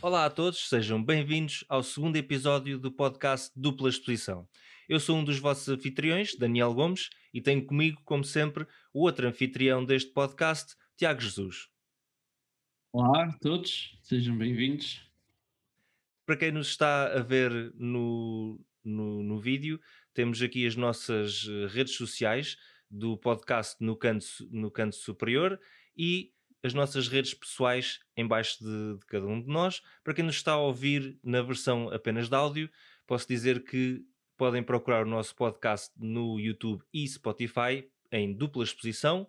[0.00, 4.48] Olá a todos, sejam bem-vindos ao segundo episódio do podcast Dupla Exposição.
[4.88, 9.26] Eu sou um dos vossos anfitriões, Daniel Gomes, e tenho comigo, como sempre, o outro
[9.26, 11.68] anfitrião deste podcast, Tiago Jesus.
[12.92, 15.02] Olá a todos, sejam bem-vindos.
[16.24, 19.80] Para quem nos está a ver no, no, no vídeo,
[20.14, 22.56] temos aqui as nossas eh, redes sociais
[22.88, 25.60] do podcast no canto, no canto superior
[25.96, 29.82] e as nossas redes pessoais embaixo de, de, cada um de nós.
[30.04, 32.70] Para quem nos está a ouvir na versão apenas de áudio,
[33.08, 34.06] posso dizer que
[34.36, 37.84] podem procurar o nosso podcast no YouTube e Spotify
[38.14, 39.28] em dupla exposição.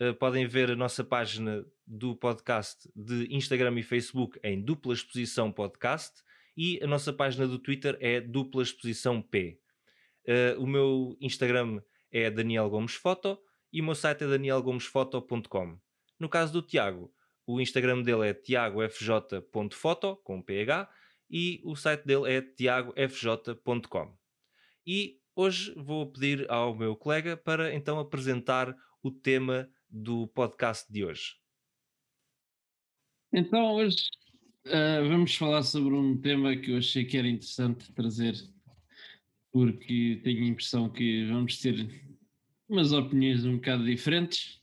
[0.00, 5.52] Uh, podem ver a nossa página do podcast de Instagram e Facebook em dupla exposição
[5.52, 6.22] podcast
[6.56, 9.60] e a nossa página do Twitter é dupla exposição P.
[10.26, 13.38] Uh, o meu Instagram é Daniel Gomes Foto
[13.72, 15.78] e o meu site é danielgomesfoto.com.
[16.18, 17.12] No caso do Tiago,
[17.46, 20.90] o Instagram dele é tiagofj.foto, com PH,
[21.30, 24.16] e o site dele é tiagofj.com.
[24.86, 31.04] E hoje vou pedir ao meu colega para então apresentar o tema do podcast de
[31.04, 31.34] hoje.
[33.30, 33.98] Então, hoje
[34.66, 38.34] uh, vamos falar sobre um tema que eu achei que era interessante trazer,
[39.52, 41.86] porque tenho a impressão que vamos ter
[42.66, 44.62] umas opiniões um bocado diferentes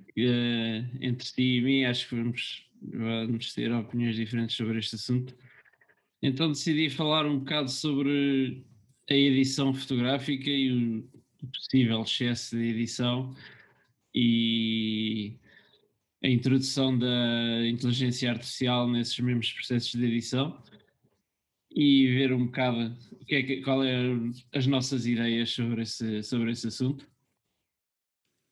[0.00, 5.34] uh, entre ti e mim, acho que vamos, vamos ter opiniões diferentes sobre este assunto.
[6.22, 8.66] Então decidi falar um bocado sobre
[9.10, 13.34] a edição fotográfica e o, possível excesso de edição
[14.14, 15.36] e
[16.22, 20.62] a introdução da inteligência artificial nesses mesmos processos de edição
[21.72, 22.96] e ver um bocado
[23.26, 23.96] que é que, qual é
[24.54, 27.08] as nossas ideias sobre esse, sobre esse assunto.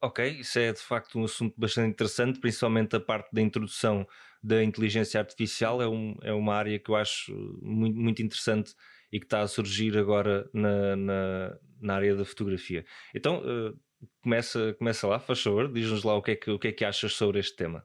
[0.01, 4.07] Ok, isso é de facto um assunto bastante interessante, principalmente a parte da introdução
[4.43, 5.83] da inteligência artificial.
[5.83, 8.75] É, um, é uma área que eu acho muito, muito interessante
[9.13, 12.85] e que está a surgir agora na, na, na área da fotografia.
[13.15, 13.79] Então, uh,
[14.23, 16.85] começa, começa lá, faz favor, diz-nos lá o que, é que, o que é que
[16.85, 17.85] achas sobre este tema.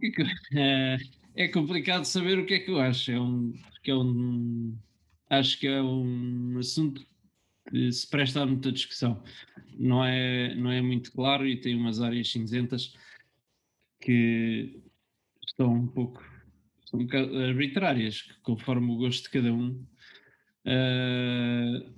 [0.00, 0.96] Que é,
[1.44, 3.10] é, complicado saber o que é que eu acho.
[3.10, 3.52] É um,
[3.86, 4.78] é um,
[5.28, 7.04] acho que é um assunto
[7.90, 9.22] se presta a muita discussão.
[9.78, 12.94] Não é, não é muito claro e tem umas áreas cinzentas
[14.00, 14.82] que
[15.46, 16.22] estão um pouco
[16.94, 19.70] um bocado arbitrárias, conforme o gosto de cada um.
[20.66, 21.94] Uh,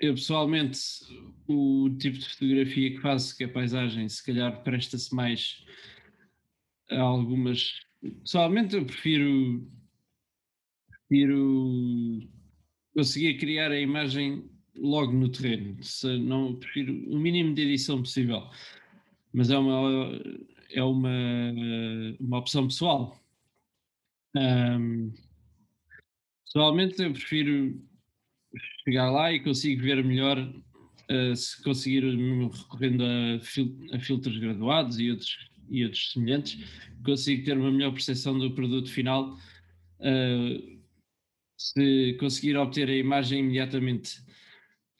[0.00, 0.80] eu pessoalmente,
[1.46, 5.64] o tipo de fotografia que faço, que é paisagem, se calhar presta-se mais
[6.90, 7.80] a algumas.
[8.22, 9.70] Pessoalmente, eu prefiro,
[11.08, 12.28] prefiro
[12.94, 15.82] conseguir criar a imagem logo no terreno.
[15.82, 18.48] Se não prefiro o mínimo de edição possível,
[19.32, 20.18] mas é uma
[20.72, 21.10] é uma,
[22.18, 23.19] uma opção pessoal.
[24.36, 25.12] Um,
[26.44, 27.80] pessoalmente, eu prefiro
[28.84, 34.98] chegar lá e consigo ver melhor uh, se conseguir recorrendo a, fil a, filtros graduados
[34.98, 36.58] e outros e outros semelhantes,
[37.04, 39.38] consigo ter uma melhor percepção do produto final.
[40.00, 40.80] Uh,
[41.56, 44.18] se conseguir obter a imagem imediatamente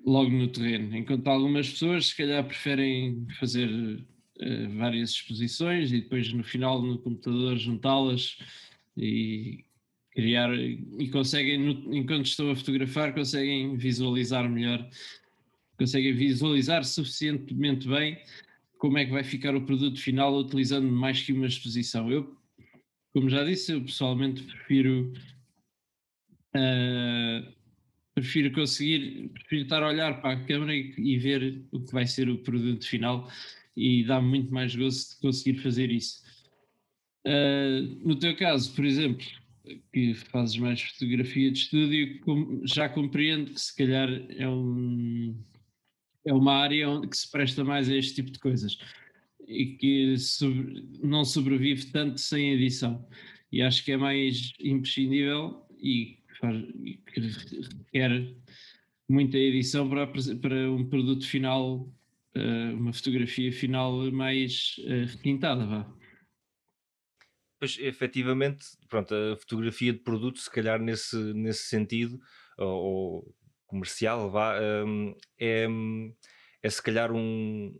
[0.05, 6.33] logo no terreno, enquanto algumas pessoas se calhar preferem fazer uh, várias exposições e depois
[6.33, 8.37] no final no computador juntá-las
[9.01, 9.65] e
[10.13, 14.89] criar e conseguem, enquanto estão a fotografar, conseguem visualizar melhor,
[15.79, 18.19] conseguem visualizar suficientemente bem
[18.79, 22.11] como é que vai ficar o produto final utilizando mais que uma exposição.
[22.11, 22.37] Eu,
[23.13, 25.13] como já disse, eu pessoalmente prefiro
[26.57, 27.61] uh,
[28.15, 32.07] prefiro conseguir, prefiro estar a olhar para a câmera e, e ver o que vai
[32.07, 33.31] ser o produto final
[33.77, 36.23] e dá-me muito mais gosto de conseguir fazer isso.
[37.27, 39.27] Uh, no teu caso, por exemplo,
[39.93, 42.21] que fazes mais fotografia de estúdio,
[42.65, 45.37] já compreendo que se calhar é, um,
[46.25, 48.79] é uma área que se presta mais a este tipo de coisas
[49.47, 53.07] e que sobre, não sobrevive tanto sem edição.
[53.53, 58.33] E acho que é mais imprescindível e que requer
[59.09, 61.93] muita edição para, para um produto final,
[62.37, 66.00] uh, uma fotografia final mais uh, requintada, vá.
[67.61, 72.19] Pois, efetivamente, pronto, a fotografia de produto, se calhar nesse, nesse sentido,
[72.57, 73.35] ou, ou
[73.67, 75.67] comercial, vá, um, é,
[76.63, 77.79] é se calhar um,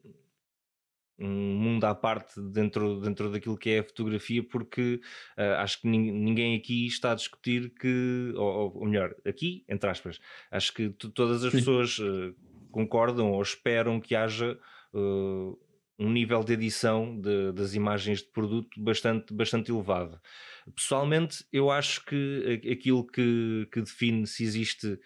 [1.19, 5.01] um mundo à parte dentro, dentro daquilo que é a fotografia, porque
[5.39, 10.21] uh, acho que ninguém aqui está a discutir que, ou, ou melhor, aqui, entre aspas,
[10.51, 11.59] acho que todas as Sim.
[11.59, 12.35] pessoas uh,
[12.71, 14.59] concordam ou esperam que haja
[14.95, 15.59] uh,
[16.01, 20.19] um nível de edição de, das imagens de produto bastante, bastante elevado.
[20.75, 24.99] Pessoalmente, eu acho que aquilo que, que define se existe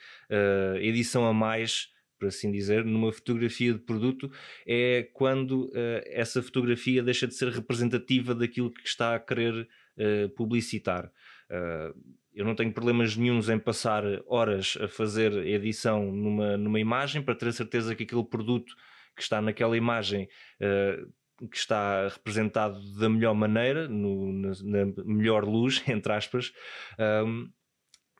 [0.80, 1.88] edição a mais
[2.24, 4.30] por assim dizer, numa fotografia de produto
[4.66, 9.68] é quando uh, essa fotografia deixa de ser representativa daquilo que está a querer
[9.98, 11.10] uh, publicitar.
[11.50, 11.94] Uh,
[12.32, 17.34] eu não tenho problemas nenhums em passar horas a fazer edição numa, numa imagem para
[17.34, 18.74] ter a certeza que aquele produto
[19.14, 20.28] que está naquela imagem
[21.50, 26.52] que está representado da melhor maneira, no, na, na, melhor luz, entre aspas,
[27.26, 27.48] um,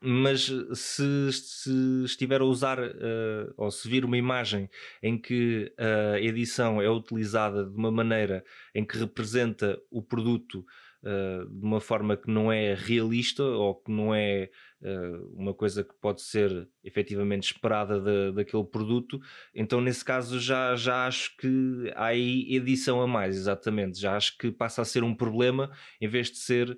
[0.01, 4.69] mas se, se, estiver a usar uh, ou se vir uma imagem
[5.01, 5.73] em que
[6.13, 8.43] a edição é utilizada de uma maneira
[8.75, 10.63] em que representa o produto
[11.03, 14.74] uh, de uma forma que não é realista ou que não é uh,
[15.33, 19.19] uma coisa que pode ser efetivamente esperada de, daquele produto,
[19.53, 23.99] então nesse caso já, já acho que há aí edição a mais, exatamente.
[23.99, 26.77] Já acho que passa a ser um problema em vez de ser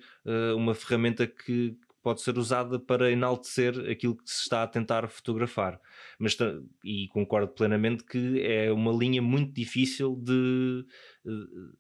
[0.56, 1.78] uma ferramenta que
[2.08, 5.78] pode ser usada para enaltecer aquilo que se está a tentar fotografar.
[6.18, 6.38] Mas,
[6.82, 10.86] e concordo plenamente que é uma linha muito difícil de,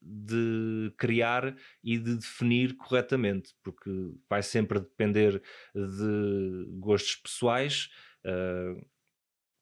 [0.01, 3.89] de criar e de definir corretamente, porque
[4.29, 5.41] vai sempre depender
[5.73, 7.89] de gostos pessoais.
[8.25, 8.85] Uh,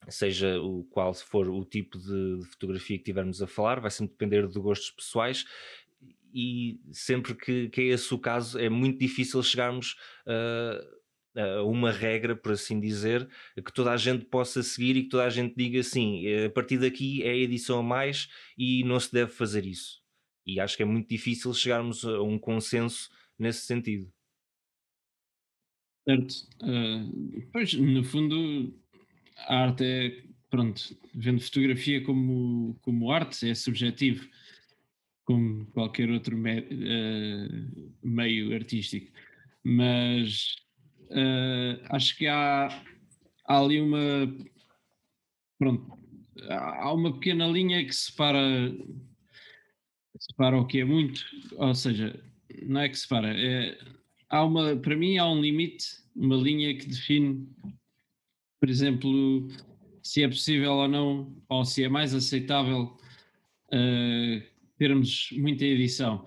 [0.09, 4.47] seja o qual for o tipo de, fotografia que tivermos a falar, vai sempre depender
[4.47, 5.45] de gostos pessoais
[6.35, 9.95] e sempre que, que é esse o caso, é muito difícil chegarmos
[10.27, 15.09] uh, a uma regra, por assim dizer, que toda a gente possa seguir e que
[15.09, 18.27] toda a gente diga assim: a partir daqui é a edição a mais
[18.57, 20.01] e não se deve fazer isso.
[20.45, 23.09] E acho que é muito difícil chegarmos a um consenso
[23.39, 24.11] nesse sentido.
[26.03, 26.33] Certo.
[26.61, 28.77] Uh, pois, no fundo,
[29.47, 34.27] a arte é, pronto, vendo fotografia como, como arte, é subjetivo
[35.25, 39.11] como qualquer outro me, uh, meio artístico.
[39.63, 40.55] Mas
[41.09, 42.67] uh, acho que há,
[43.47, 44.33] há, ali uma.
[45.57, 45.97] Pronto,
[46.49, 48.39] há uma pequena linha que separa,
[50.19, 51.25] separa o que é muito,
[51.57, 52.19] ou seja,
[52.63, 53.77] não é que separa, é,
[54.29, 55.85] há uma, para mim há um limite,
[56.15, 57.47] uma linha que define,
[58.59, 59.47] por exemplo,
[60.03, 62.97] se é possível ou não, ou se é mais aceitável
[63.73, 66.25] uh, termos muita edição,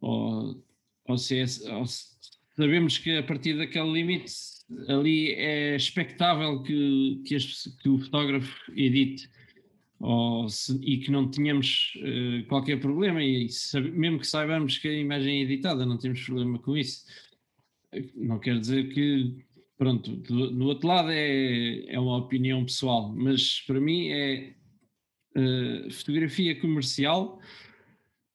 [0.00, 0.64] ou,
[1.06, 1.44] ou, se é,
[1.74, 2.10] ou se
[2.56, 4.32] sabemos que a partir daquele limite
[4.88, 7.36] ali é expectável que, que,
[7.82, 9.28] que o fotógrafo edite.
[10.48, 13.22] Se, e que não tenhamos uh, qualquer problema.
[13.22, 17.04] E sabe, mesmo que saibamos que a imagem é editada não temos problema com isso.
[18.14, 19.44] Não quer dizer que
[19.76, 24.54] pronto, do, no outro lado é, é uma opinião pessoal mas para mim é
[25.36, 27.40] uh, fotografia comercial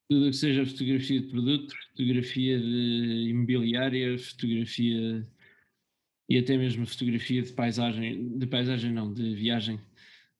[0.09, 5.27] tudo o que seja fotografia de produto, fotografia de imobiliária, fotografia
[6.29, 9.75] e até mesmo fotografia de paisagem, de paisagem não, de viagem,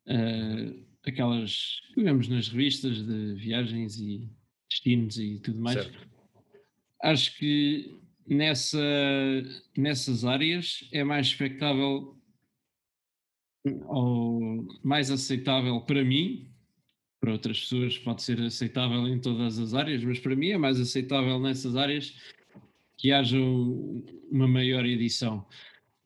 [0.08, 4.30] uh, aquelas que vemos nas revistas de viagens e
[4.70, 5.84] destinos e tudo mais.
[5.84, 6.08] Certo.
[7.04, 7.96] Acho que
[8.28, 8.82] nessa,
[9.78, 12.20] nessas áreas é mais expectável
[13.88, 16.55] ou mais aceitável para mim
[17.20, 20.80] para outras pessoas pode ser aceitável em todas as áreas, mas para mim é mais
[20.80, 22.16] aceitável nessas áreas
[22.98, 23.38] que haja
[24.32, 25.46] uma maior edição,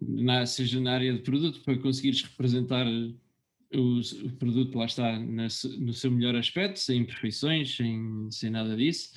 [0.01, 5.48] na, seja na área de produto, para conseguires representar o, o produto, lá está, na,
[5.80, 9.13] no seu melhor aspecto, sem imperfeições, sem, sem nada disso.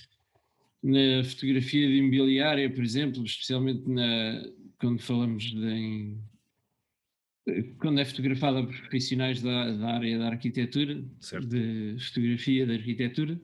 [0.83, 4.45] Na fotografia de imobiliária, por exemplo, especialmente na,
[4.79, 6.19] quando falamos de, em
[7.79, 11.49] quando é fotografada por profissionais da, da área da arquitetura, certo.
[11.49, 13.41] de fotografia da arquitetura,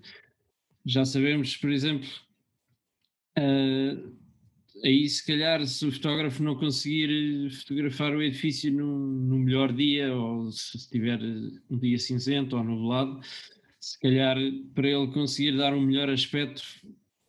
[0.86, 2.08] já sabemos, por exemplo,
[3.38, 4.16] uh,
[4.84, 10.50] aí se calhar se o fotógrafo não conseguir fotografar o edifício no melhor dia, ou
[10.52, 11.20] se tiver
[11.68, 13.20] um dia cinzento ou nublado,
[13.80, 14.36] se calhar
[14.74, 16.62] para ele conseguir dar um melhor aspecto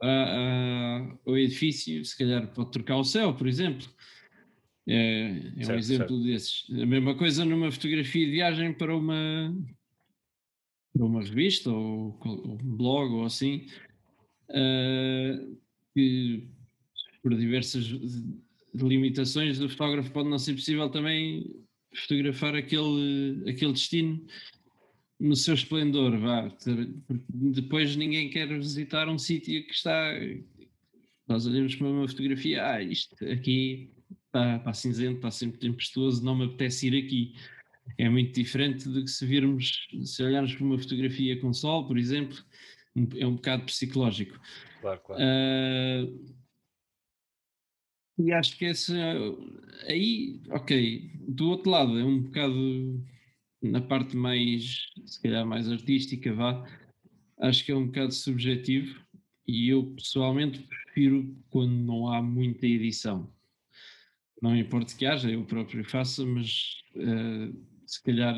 [0.02, 3.88] a, a, ao edifício, se calhar pode trocar o céu, por exemplo
[4.88, 6.24] é, é certo, um exemplo certo.
[6.24, 6.66] desses.
[6.82, 9.56] A mesma coisa numa fotografia de viagem para uma,
[10.94, 13.66] para uma revista ou, ou um blog ou assim,
[14.50, 15.58] uh,
[15.94, 16.48] que
[17.22, 17.86] por diversas
[18.74, 21.46] limitações do fotógrafo pode não ser possível também
[21.94, 24.26] fotografar aquele, aquele destino
[25.20, 26.52] no seu esplendor, vá.
[27.30, 30.14] Depois ninguém quer visitar um sítio que está.
[31.28, 33.92] Nós olhamos para uma fotografia, ah, isto aqui
[34.30, 37.34] está, está cinzento, está sempre tempestuoso, não me apetece ir aqui.
[37.98, 41.98] É muito diferente do que se virmos, se olharmos para uma fotografia com sol, por
[41.98, 42.38] exemplo,
[43.18, 44.40] é um bocado psicológico.
[44.82, 45.22] Claro, claro.
[45.22, 46.40] Uh,
[48.20, 48.94] e acho que essa
[49.88, 53.04] aí, ok, do outro lado é um bocado
[53.62, 56.66] na parte mais, se calhar mais artística, vá,
[57.40, 59.02] acho que é um bocado subjetivo
[59.48, 63.34] e eu pessoalmente prefiro quando não há muita edição.
[64.41, 67.53] Não importa que haja, eu próprio faça, mas uh,
[67.86, 68.36] se calhar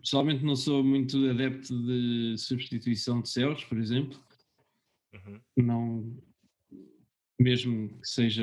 [0.00, 4.20] pessoalmente não sou muito adepto de substituição de céus, por exemplo.
[5.14, 5.40] Uhum.
[5.56, 6.22] Não,
[7.40, 8.42] mesmo que seja,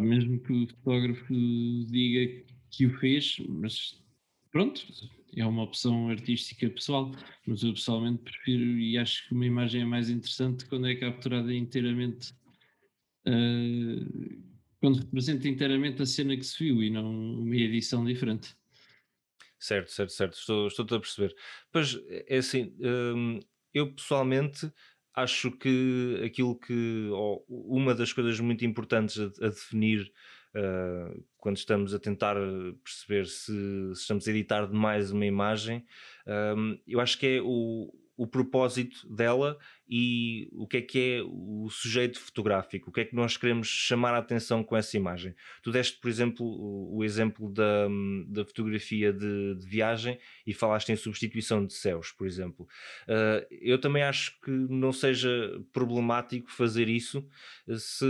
[0.00, 1.34] mesmo que o fotógrafo
[1.90, 4.02] diga que o fez, mas
[4.50, 4.86] pronto,
[5.36, 7.12] é uma opção artística pessoal,
[7.46, 11.52] mas eu pessoalmente prefiro e acho que uma imagem é mais interessante quando é capturada
[11.54, 12.32] inteiramente,
[13.28, 14.48] uh,
[14.80, 18.56] quando representa inteiramente a cena que se viu e não uma edição diferente.
[19.58, 21.34] Certo, certo, certo, estou, estou a perceber.
[21.72, 23.40] Pois é assim, hum,
[23.74, 24.72] eu pessoalmente
[25.14, 27.08] acho que aquilo que,
[27.48, 30.12] uma das coisas muito importantes a, a definir
[30.54, 32.36] uh, quando estamos a tentar
[32.84, 33.52] perceber se,
[33.94, 35.84] se, estamos a editar demais uma imagem,
[36.56, 39.56] um, eu acho que é o, o propósito dela
[39.88, 43.68] e o que é que é o sujeito fotográfico, o que é que nós queremos
[43.68, 45.36] chamar a atenção com essa imagem.
[45.62, 47.86] Tu deste, por exemplo, o, o exemplo da,
[48.26, 52.66] da fotografia de, de, viagem e falaste em substituição de céus, por exemplo.
[53.04, 55.30] Uh, eu também acho que não seja
[55.72, 57.24] problemático fazer isso
[57.78, 58.04] se.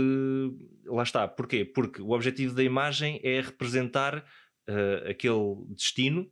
[0.85, 1.27] Lá está.
[1.27, 1.63] Porquê?
[1.63, 6.31] Porque o objetivo da imagem é representar uh, aquele destino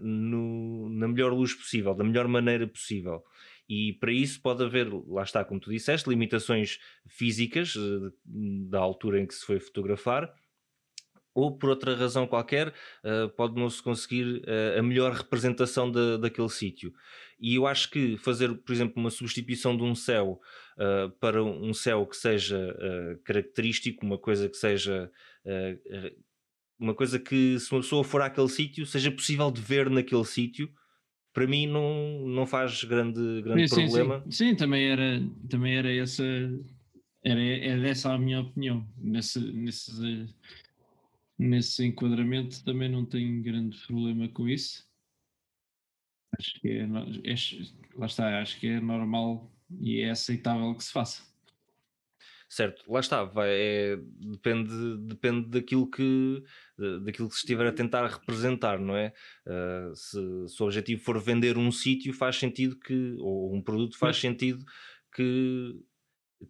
[0.00, 3.22] no, na melhor luz possível, da melhor maneira possível.
[3.70, 8.12] E para isso pode haver, lá está, como tu disseste, limitações físicas uh,
[8.68, 10.34] da altura em que se foi fotografar,
[11.32, 16.18] ou por outra razão qualquer, uh, pode não se conseguir uh, a melhor representação de,
[16.18, 16.92] daquele sítio.
[17.38, 20.40] E eu acho que fazer, por exemplo, uma substituição de um céu
[21.20, 22.74] para um céu que seja
[23.24, 25.10] característico, uma coisa que seja
[26.80, 30.68] uma coisa que se uma pessoa for àquele sítio seja possível de ver naquele sítio
[31.32, 35.92] para mim não, não faz grande, grande sim, problema sim, sim, também era também era
[35.94, 36.24] essa
[37.22, 38.86] era, era essa a minha opinião.
[38.96, 40.26] Nesse, nesse,
[41.38, 44.88] nesse enquadramento também não tenho grande problema com isso.
[46.38, 47.34] Acho que é, é
[47.96, 51.29] lá está, acho que é normal e é aceitável que se faça
[52.50, 53.96] certo, lá está, vai, é,
[54.32, 56.42] depende, depende daquilo que
[57.04, 59.12] daquilo que se estiver a tentar representar, não é?
[59.46, 63.98] Uh, se, se, o objetivo for vender um sítio, faz sentido que, ou um produto,
[63.98, 64.64] faz sentido
[65.14, 65.74] que,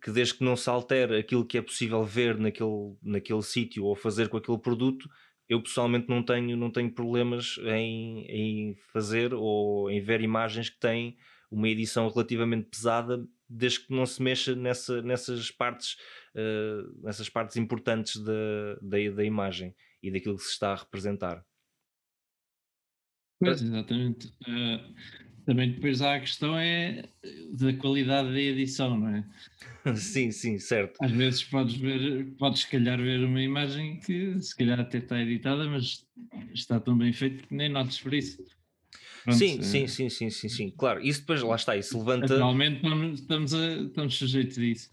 [0.00, 3.95] que desde que não se altere aquilo que é possível ver naquele, naquele sítio ou
[3.97, 5.09] fazer com aquele produto,
[5.49, 10.78] eu pessoalmente não tenho, não tenho problemas em, em fazer ou em ver imagens que
[10.78, 11.16] têm
[11.50, 15.97] uma edição relativamente pesada desde que não se mexa nessa, nessas partes
[16.37, 21.45] uh, nessas partes importantes da, da, da, imagem e daquilo que se está a representar.
[23.40, 24.28] Pois, exatamente.
[24.47, 24.95] Uh,
[25.45, 27.09] também depois há a questão é
[27.59, 29.25] da qualidade da edição, não é?
[29.97, 30.97] sim, sim, certo.
[31.02, 35.21] Às vezes podes ver, podes se calhar ver uma imagem que se calhar até está
[35.21, 36.07] editada, mas
[36.52, 38.45] está tão bem feito que nem notes por isso.
[39.25, 39.62] Pronto, sim, é...
[39.62, 41.00] sim, sim, sim, sim, sim, claro.
[41.00, 42.35] Isso depois lá está, isso levanta.
[42.35, 42.83] Atualmente
[43.15, 44.91] estamos, a, estamos sujeitos a isso.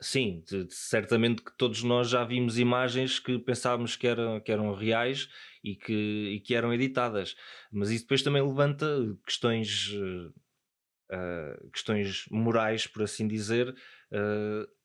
[0.00, 4.52] Sim, de, de, certamente que todos nós já vimos imagens que pensávamos que eram, que
[4.52, 5.28] eram reais
[5.62, 7.34] e que, e que eram editadas,
[7.72, 8.86] mas isso depois também levanta
[9.26, 14.77] questões, uh, questões morais, por assim dizer, uh,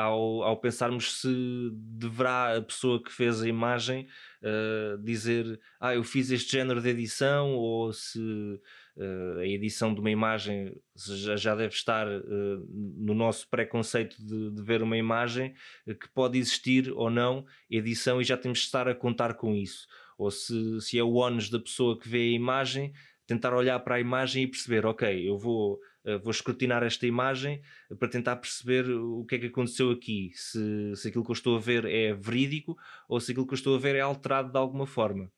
[0.00, 4.06] ao, ao pensarmos se deverá a pessoa que fez a imagem
[4.42, 10.00] uh, dizer ah, eu fiz este género de edição ou se uh, a edição de
[10.00, 12.66] uma imagem já, já deve estar uh,
[12.96, 15.54] no nosso preconceito de, de, ver uma imagem
[15.86, 19.86] que pode existir ou não edição e já temos de estar a contar com isso.
[20.18, 22.92] Ou se, se é o ónus da pessoa que vê a imagem
[23.26, 25.80] tentar olhar para a imagem e perceber ok, eu vou
[26.22, 27.60] vou escrutinar esta imagem
[27.98, 31.56] para tentar perceber o que é que aconteceu aqui, se, se aquilo que eu estou
[31.56, 32.76] a ver é verídico
[33.08, 35.30] ou se aquilo que eu estou a ver é alterado de alguma forma.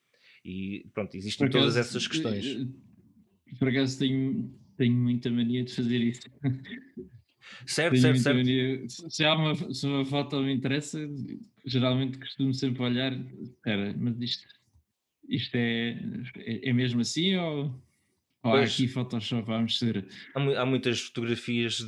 [0.44, 2.44] E pronto, existem todas essas questões.
[2.46, 6.22] Eh, por acaso tenho, tenho muita mania de fazer isso.
[7.66, 8.36] Certo, tenho certo, certo.
[8.36, 10.98] Mania, se, há uma, se uma foto me interessa,
[11.64, 14.46] geralmente costumo sempre olhar, espera, mas isto
[15.28, 15.98] isto é,
[16.36, 17.74] é, é mesmo assim ou,
[18.44, 18.72] ou Pois.
[18.72, 20.06] aqui Photoshop a mexer?
[20.34, 21.86] Há, há muitas fotografias de,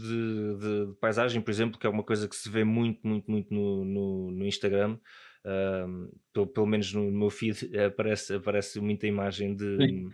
[0.58, 3.52] de- de paisagem, por exemplo, que é uma coisa que se vê muito, muito, muito
[3.52, 4.98] no, no, no Instagram.
[5.46, 10.10] Ahm, pelo, pelo menos no, no meu feed aparece, aparece muita imagem de, Sim.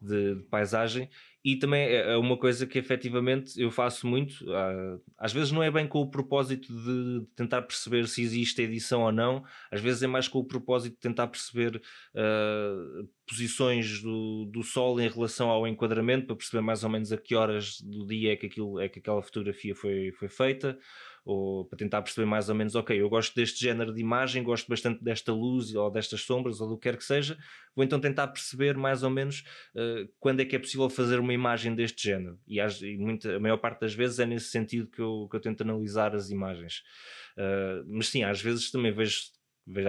[0.00, 1.08] De, de paisagem
[1.44, 4.44] e também é é uma coisa que efetivamente eu faço muito.
[4.52, 9.02] ah, às vezes não é bem com o propósito de tentar perceber se existe edição
[9.02, 11.80] ou não, às vezes é mais com o propósito de tentar perceber
[12.14, 17.16] ah, posições do, do sol em relação ao enquadramento para perceber mais ou menos a
[17.16, 20.78] que horas do dia é que, aquilo, é que aquela fotografia foi, foi feita
[21.28, 24.66] ou para tentar perceber mais ou menos, ok, eu gosto deste género de imagem, gosto
[24.66, 27.36] bastante desta luz ou destas sombras ou do que quer que seja,
[27.76, 29.44] vou então tentar perceber mais ou menos
[29.74, 32.40] uh, quando é que é possível fazer uma imagem deste género.
[32.48, 35.40] E, e muita, a maior parte das vezes é nesse sentido que eu, que eu
[35.40, 36.82] tento analisar as imagens.
[37.36, 39.20] Uh, mas sim, às vezes também vejo,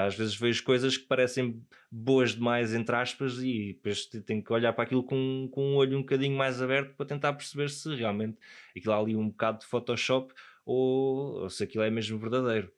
[0.06, 4.52] às vezes vejo coisas que parecem boas demais, entre aspas, e depois te- tenho que
[4.52, 7.96] olhar para aquilo com, com um olho um bocadinho mais aberto para tentar perceber se
[7.96, 8.38] realmente
[8.76, 10.34] aquilo ali um bocado de Photoshop
[10.70, 12.72] ou, ou se aquilo é mesmo verdadeiro.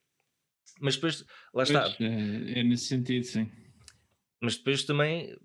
[0.81, 3.45] Mas depois, lá está, Pois, é, é nesse sentido, sim.
[4.41, 5.37] mas depois também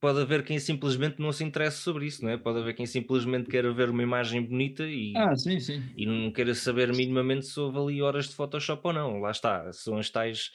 [0.00, 2.38] pode haver quem simplesmente não se interesse sobre isso, não é?
[2.38, 5.82] Pode haver quem simplesmente queira ver uma imagem bonita e, Ah, sim, sim.
[5.96, 9.20] e não queira saber minimamente se houve ali horas de Photoshop ou não.
[9.20, 10.50] Lá está, são as tais.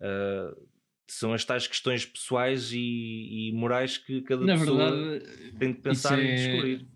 [0.00, 0.52] ah,
[1.10, 5.20] são as tais questões pessoais e, e morais que cada Na pessoa verdade,
[5.58, 6.86] tem de pensar e é- descobrir.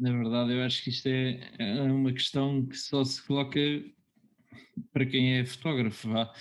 [0.00, 3.60] Na verdade, eu acho que isto é, é uma questão que só se coloca
[4.92, 6.32] para quem é fotógrafo, vá.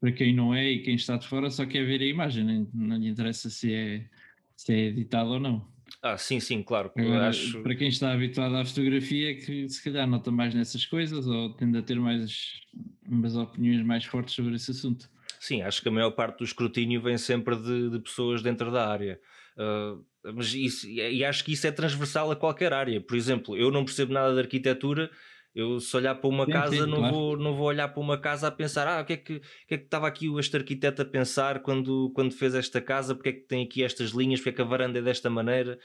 [0.00, 2.96] Para quem não é e quem está de fora só quer ver a imagem, não
[2.96, 4.08] lhe interessa se é,
[4.54, 5.66] se é editado ou não.
[6.02, 6.92] Ah, sim, sim, claro.
[6.96, 11.26] Agora, acho, para quem está habituado à fotografia, que se calhar nota mais nessas coisas
[11.26, 12.60] ou tende a ter mais
[13.08, 15.08] umas opiniões mais fortes sobre esse assunto.
[15.40, 18.88] Sim, acho que a maior parte do escrutínio vem sempre de, de pessoas dentro da
[18.88, 19.20] área.
[19.58, 19.96] Ah,
[20.34, 23.00] mas isso, e acho que isso é transversal a qualquer área.
[23.00, 25.10] Por exemplo, eu não percebo nada de arquitetura.
[25.54, 27.14] Eu, se olhar para uma Sim, casa, sim, não, claro.
[27.14, 29.40] vou, não vou olhar para uma casa a pensar: ah, o que é que, o
[29.40, 33.14] que, é que estava aqui este arquiteto a pensar quando, quando fez esta casa?
[33.14, 34.40] Porque é que tem aqui estas linhas?
[34.40, 35.78] Porque é que a varanda é desta maneira?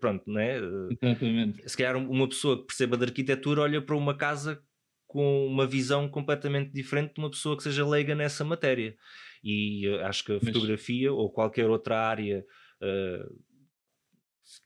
[0.00, 0.58] Pronto, né?
[0.58, 1.68] Ah, Exatamente.
[1.68, 4.60] se calhar um- uma pessoa que perceba de arquitetura olha para uma casa
[5.06, 8.96] com uma visão completamente diferente de uma pessoa que seja leiga nessa matéria.
[9.44, 12.44] E eh, acho que a Mas- fotografia ou qualquer outra área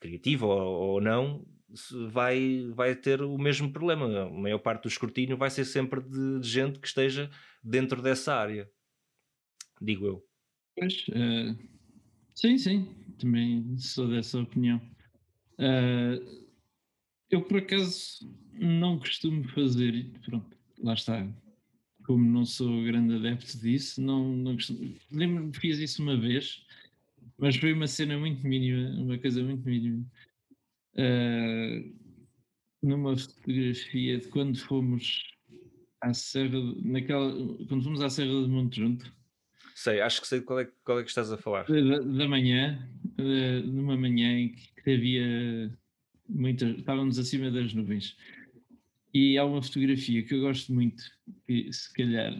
[0.00, 1.46] criativa ou, ou não
[2.10, 4.22] vai, vai ter o mesmo problema.
[4.22, 7.30] A maior parte do escrutínio vai ser sempre de, de gente que esteja
[7.62, 8.70] dentro dessa área.
[9.80, 10.24] Digo eu.
[10.76, 11.56] Pois, eh,
[12.34, 14.80] sim, sim, também sou dessa opinião.
[15.58, 16.20] Eh,
[17.30, 21.28] eu, por acaso, não costumo fazer, pronto, lá está.
[22.04, 24.94] Como não sou grande adepto disso, não, não costumo.
[25.12, 26.64] Lembro-me que fiz isso uma vez,
[27.38, 30.04] mas foi uma cena muito mínima, uma coisa muito mínima.
[30.96, 31.92] Eh,
[32.82, 35.22] numa fotografia de quando fomos
[36.00, 37.32] à Serra, de- naquela,
[37.66, 39.16] quando fomos à Serra de Monte Junto,
[39.74, 41.64] Sei, acho que sei qual é, qual é que estás a falar.
[41.66, 42.90] da, da manhã,
[43.64, 44.48] numa manhã em
[44.82, 45.72] que havia
[46.28, 48.16] muitas, estávamos acima das nuvens.
[49.14, 51.04] E há uma fotografia que eu gosto muito,
[51.46, 52.36] que se calhar,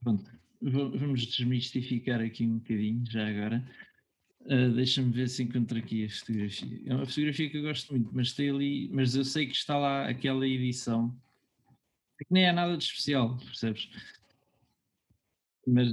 [0.00, 0.24] pronto,
[0.62, 3.68] va- vamos desmistificar aqui um bocadinho já agora.
[4.46, 6.80] Uh, Deixa-me ver se encontro aqui a fotografia.
[6.86, 9.76] É uma fotografia que eu gosto muito, mas tem ali, mas eu sei que está
[9.76, 11.12] lá aquela edição
[12.18, 13.90] que nem é nada de especial, percebes?
[15.66, 15.90] Mas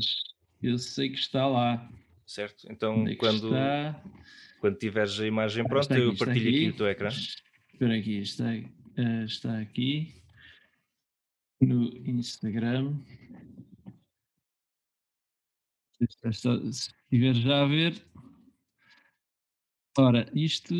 [0.61, 1.91] eu sei que está lá.
[2.27, 2.65] Certo?
[2.71, 4.03] Então, é quando, está?
[4.61, 6.69] quando tiveres a imagem Ah, pronta, aqui, eu partilho aqui, aqui.
[6.69, 7.09] o teu ecrã.
[7.09, 10.13] Espera aqui, está, eh, está aqui
[11.59, 12.97] no Instagram.
[15.99, 18.01] Está- está- se estiver já a ver.
[19.97, 20.73] Ora, isto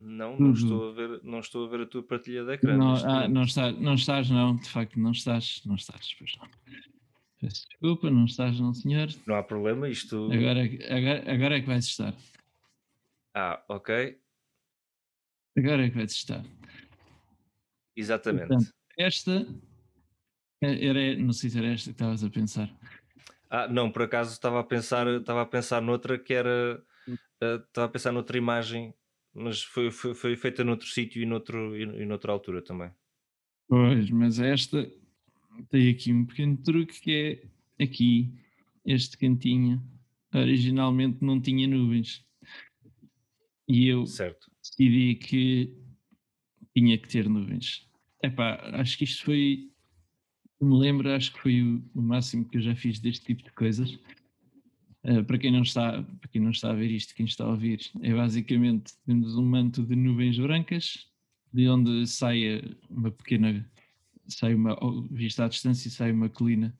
[0.00, 0.52] Não, não Uhum.
[0.54, 2.76] estou a ver, não estou a ver a tua partilha de ecrã.
[2.78, 6.48] não, ah, não, está, não estás, não, de facto, não estás, não estás, pois não.
[7.40, 9.08] Peço desculpa, não estás, não, senhor.
[9.26, 10.30] Não há problema, isto.
[10.32, 12.14] Agora, agora, agora é que vais estar.
[13.34, 13.90] Ah, ok,
[15.56, 16.44] Agora é que vais estar.
[17.96, 18.48] exatamente.
[18.48, 19.46] Portanto, Esta
[20.62, 22.70] eh, era, não sei se era esta que estavas a pensar.
[23.48, 26.82] Ah, não, por acaso estava a pensar, estava a pensar noutra que era,
[27.40, 28.94] estava a pensar noutra imagem,
[29.34, 32.90] mas foi, foi, foi feita noutro sítio e, noutro, e, e noutra altura também.
[33.68, 34.90] Pois, mas esta
[35.68, 37.42] tem aqui um pequeno truque que
[37.78, 38.34] é aqui,
[38.84, 39.82] este cantinho,
[40.34, 42.24] originalmente não tinha nuvens.
[43.68, 44.50] E eu Certo.
[44.62, 45.76] decidi que
[46.74, 47.88] tinha que ter nuvens.
[48.22, 49.70] Epá, acho que isto foi,
[50.60, 53.52] me lembro, acho que foi o, o máximo que eu já fiz deste tipo de
[53.52, 53.98] coisas.
[55.02, 57.50] Uh, para, quem não está, para quem não está a ver isto, quem está a
[57.50, 61.06] ouvir, é basicamente temos um manto de nuvens brancas,
[61.52, 63.68] de onde sai uma pequena,
[64.26, 64.76] sai uma,
[65.10, 66.76] vista à distância, sai uma colina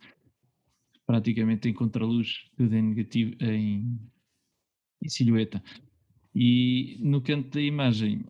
[1.11, 3.98] praticamente em contraluz, tudo em negativo, em,
[5.02, 5.61] em silhueta.
[6.33, 8.24] E no canto da imagem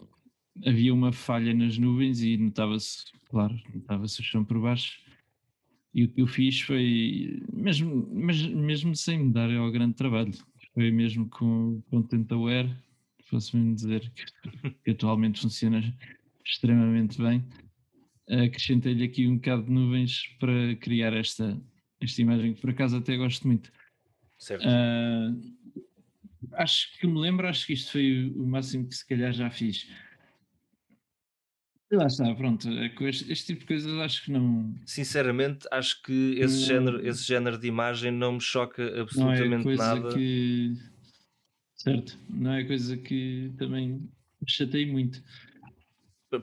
[0.64, 4.98] havia uma falha nas nuvens e notava-se, claro, notava-se o chão por baixo.
[5.92, 10.33] E o que eu fiz foi, mesmo, mesmo, mesmo sem me dar ao grande trabalho,
[10.72, 12.72] foi mesmo com, com Tentaware,
[13.24, 15.83] fosse mesmo dizer que, que atualmente funciona
[16.44, 17.44] extremamente bem.
[18.29, 21.61] Acrescentei-lhe aqui um bocado de nuvens para criar esta,
[22.00, 23.72] esta imagem, que por acaso até gosto muito.
[24.38, 24.64] Certo.
[24.64, 25.81] Uh,
[26.53, 29.88] acho que me lembro, acho que isto foi o máximo que se calhar já fiz.
[31.92, 32.68] Lá está, pronto.
[32.68, 34.74] É este, este, tipo de coisas acho que não.
[34.87, 39.59] Sinceramente, acho que esse, não, género, esse género de imagem não me choca absolutamente não
[39.59, 40.14] é coisa nada.
[40.14, 40.72] Que,
[41.74, 45.20] certo, não é coisa que também me chatei muito.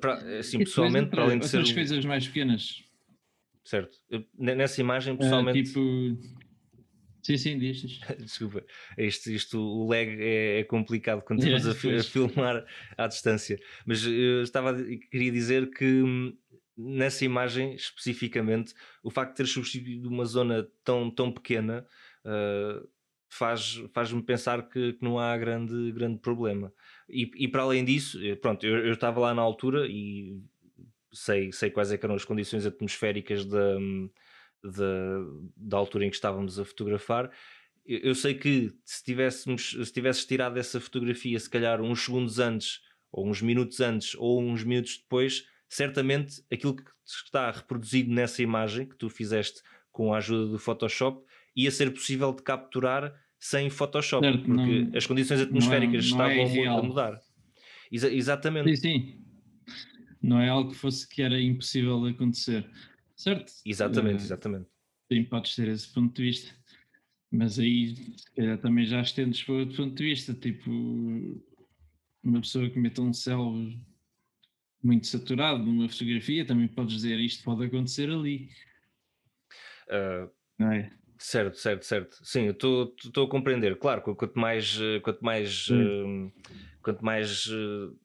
[0.01, 1.73] Para, assim, pessoalmente, para além de ser.
[1.73, 2.83] coisas mais pequenas.
[3.63, 3.97] Certo.
[4.37, 5.59] Nessa imagem, ah, pessoalmente.
[5.59, 6.36] Uh, tipo
[7.27, 7.81] Sim, sim, diz.
[8.23, 8.63] Desculpa,
[8.97, 12.65] isto, isto, o lag é, é complicado quando estamos yeah, a, a, filmar
[12.97, 13.59] à distância.
[13.85, 14.73] Mas eu estava,
[15.11, 16.33] queria dizer que hum,
[16.77, 21.85] nessa imagem especificamente, o facto de ter substituído uma zona tão, tão pequena
[22.23, 22.87] uh,
[23.27, 26.71] faz, faz-me pensar que, que, não há grande, grande problema.
[27.09, 30.41] E, e para além disso, eh, pronto, eu, eu, estava lá na altura e
[31.11, 33.77] sei, sei quais é eram as condições atmosféricas da.
[33.77, 34.09] Um,
[34.71, 35.25] da,
[35.55, 37.31] da altura em que estávamos a fotografar.
[37.85, 42.39] Eu, eu sei que se tivéssemos, se tivesses tirado essa fotografia, se calhar uns segundos
[42.39, 48.41] antes, ou uns minutos antes, ou uns minutos depois, certamente aquilo que está reproduzido nessa
[48.41, 51.25] imagem que tu fizeste com a ajuda do Photoshop
[51.55, 56.35] ia ser possível de capturar sem Photoshop, certo, porque não, as condições atmosféricas não é,
[56.35, 57.19] não estavam é a mudar.
[57.91, 58.75] Exa exatamente.
[58.75, 59.21] Sim, sim.
[60.21, 62.69] Não é algo que fosse que era impossível de acontecer
[63.17, 63.51] certo?
[63.65, 64.69] Exatamente, uh, exatamente.
[65.11, 66.55] Sim, podes ter esse ponto de vista.
[67.29, 70.71] Mas aí, se calhar, também já estendes para outro ponto de vista, tipo,
[72.23, 73.53] uma pessoa que mete um céu
[74.81, 78.49] muito saturado numa fotografia, também podes dizer isto pode acontecer ali.
[79.89, 80.91] Uh, não é?
[81.17, 82.15] Certo, certo, certo.
[82.23, 83.77] Sim, eu estou a compreender.
[83.77, 86.31] Claro, quanto mais, quanto mais, uh,
[86.81, 87.97] quanto mais uh,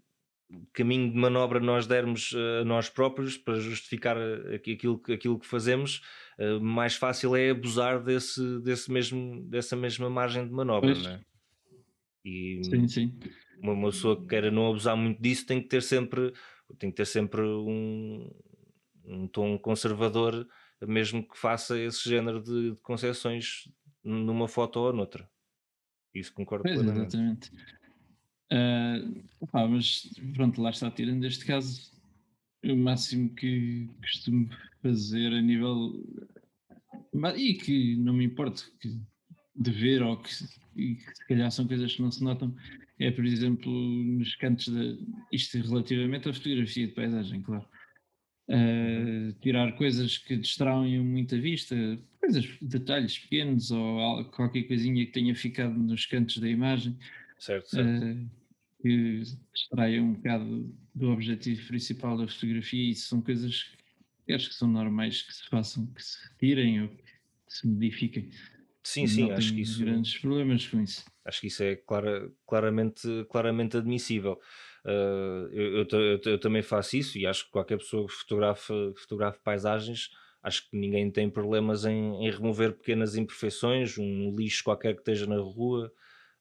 [0.72, 5.46] caminho de manobra nós dermos eh, a nós próprios para justificar eh, aquilo, aquilo que
[5.46, 6.02] fazemos,
[6.38, 11.02] eh, mais fácil é abusar desse, desse mesmo, dessa mesma margem de manobra, pois.
[11.02, 11.20] não é?
[12.24, 13.18] E sim, sim.
[13.60, 16.32] Uma, pessoa que queira não abusar muito disso tem que ter sempre,
[16.78, 18.30] tem que ter sempre um,
[19.04, 20.46] um tom conservador,
[20.80, 23.68] mesmo que faça esse género de, de concessões
[24.04, 25.28] numa foto ou noutra.
[26.14, 27.16] Isso concordo pois, plenamente.
[27.16, 27.50] Exatamente.
[28.52, 31.90] Uh, mas pronto, lá está, tirando este caso,
[32.62, 34.48] o máximo que costumo
[34.82, 36.04] fazer a nível.
[37.36, 38.88] E que não me importa que,
[39.56, 40.30] de ver ou que,
[40.76, 42.54] e que se calhar são coisas que não se notam,
[42.98, 44.80] é por exemplo nos cantos da.
[45.30, 47.66] Isto relativamente à fotografia de paisagem, claro.
[48.48, 51.74] Uh, tirar coisas que distraem muito a vista,
[52.20, 56.98] coisas, detalhes pequenos ou qualquer coisinha que tenha ficado nos cantos da imagem.
[57.38, 58.04] Certo, certo.
[58.04, 58.41] Uh,
[58.82, 59.22] que
[59.54, 63.70] distraem um bocado do objetivo principal da fotografia e são coisas
[64.26, 67.04] que acho que são normais que se façam, que se retirem ou que
[67.48, 68.30] se modifiquem.
[68.82, 69.84] Sim, sim, Não acho que isso.
[69.84, 71.04] grandes problemas com isso.
[71.24, 74.40] Acho que isso é clara, claramente, claramente admissível.
[74.84, 78.72] Uh, eu, eu, eu, eu, também faço isso e acho que qualquer pessoa que fotografe,
[78.96, 80.10] fotografe paisagens,
[80.42, 85.26] acho que ninguém tem problemas em, em remover pequenas imperfeições, um lixo qualquer que esteja
[85.26, 85.92] na rua,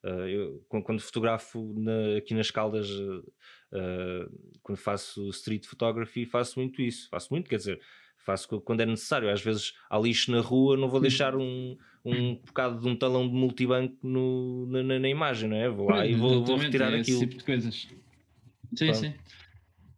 [0.04, 7.08] eu, quando fotografo na, aqui nas Caldas, uh, quando faço street photography, faço muito isso.
[7.08, 7.80] Faço muito, quer dizer,
[8.18, 9.30] faço quando é necessário.
[9.30, 13.28] Às vezes há lixo na rua, não vou deixar um, um bocado de um talão
[13.28, 15.68] de multibanco no, na, na, imagem, não é?
[15.68, 17.18] Vou lá e vou, vou retirar é aquilo.
[17.18, 17.74] Esse tipo de coisas.
[17.74, 17.96] Sim,
[18.74, 18.94] Pronto.
[18.94, 19.14] sim.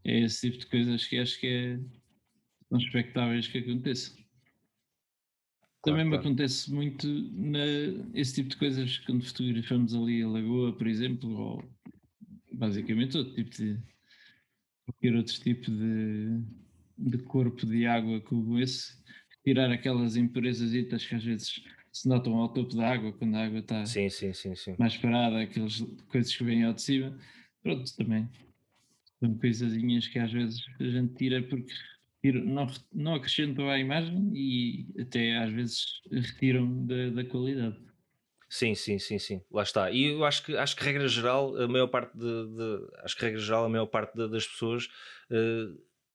[0.05, 1.79] É esse tipo de coisas que acho que é,
[2.69, 4.24] são expectáveis que aconteça.
[5.85, 7.59] Também me acontece muito na,
[8.15, 11.65] esse tipo de coisas quando fotografamos ali a lagoa, por exemplo, ou
[12.53, 13.79] basicamente outro tipo de
[14.85, 16.41] qualquer outro tipo de,
[16.99, 18.97] de corpo de água como esse,
[19.45, 23.59] tirar aquelas impurezas que às vezes se notam ao topo da água quando a água
[23.59, 27.19] está sim, sim, sim, mais parada, aquelas coisas que vêm ao de cima,
[27.63, 28.29] pronto, também
[29.21, 31.73] são coisazinhas que às vezes a gente tira porque
[32.33, 37.77] não, não acrescentam à imagem e até às vezes retiram da, da qualidade.
[38.49, 39.91] Sim, sim, sim, sim, lá está.
[39.91, 43.25] E eu acho que, acho que regra geral, a maior parte de, de- acho que
[43.25, 44.89] regra geral, a maior parte da- das pessoas
[45.31, 45.67] eh,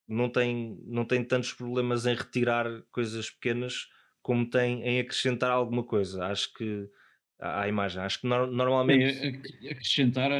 [0.08, 3.88] não tem, não tem tantos problemas em retirar coisas pequenas
[4.22, 6.26] como tem em acrescentar alguma coisa.
[6.28, 6.90] Acho que
[7.40, 8.28] à, à imagem, acho que
[8.90, 9.10] Sim, normalmente,
[9.68, 10.32] a- acrescentar.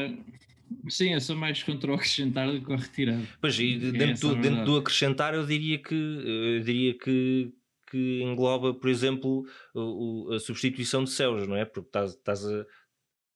[0.88, 3.20] Sim, eu sou mais contra o acrescentar do que o retirar.
[3.40, 7.52] pois, e É dentro a do, dentro do acrescentar, eu diria que eu diria que
[7.90, 11.64] que engloba, por exemplo, o- o- a substituição de céus, não é?
[11.64, 12.64] Porque estás, estás a,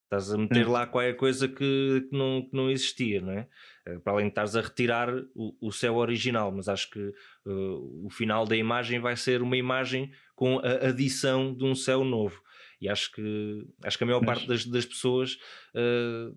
[0.04, 0.70] Estás a meter Certo.
[0.70, 3.48] lá qualquer coisa que, que não, que não existia, não é?
[3.86, 7.12] Eh, Para além de estares a retirar o, o céu original, mas acho que eh,
[7.46, 12.40] o final da imagem vai ser uma imagem com a adição de um céu novo.
[12.80, 14.26] E acho que, acho que a maior Pois.
[14.38, 15.36] parte das, das pessoas,
[15.74, 16.28] eh,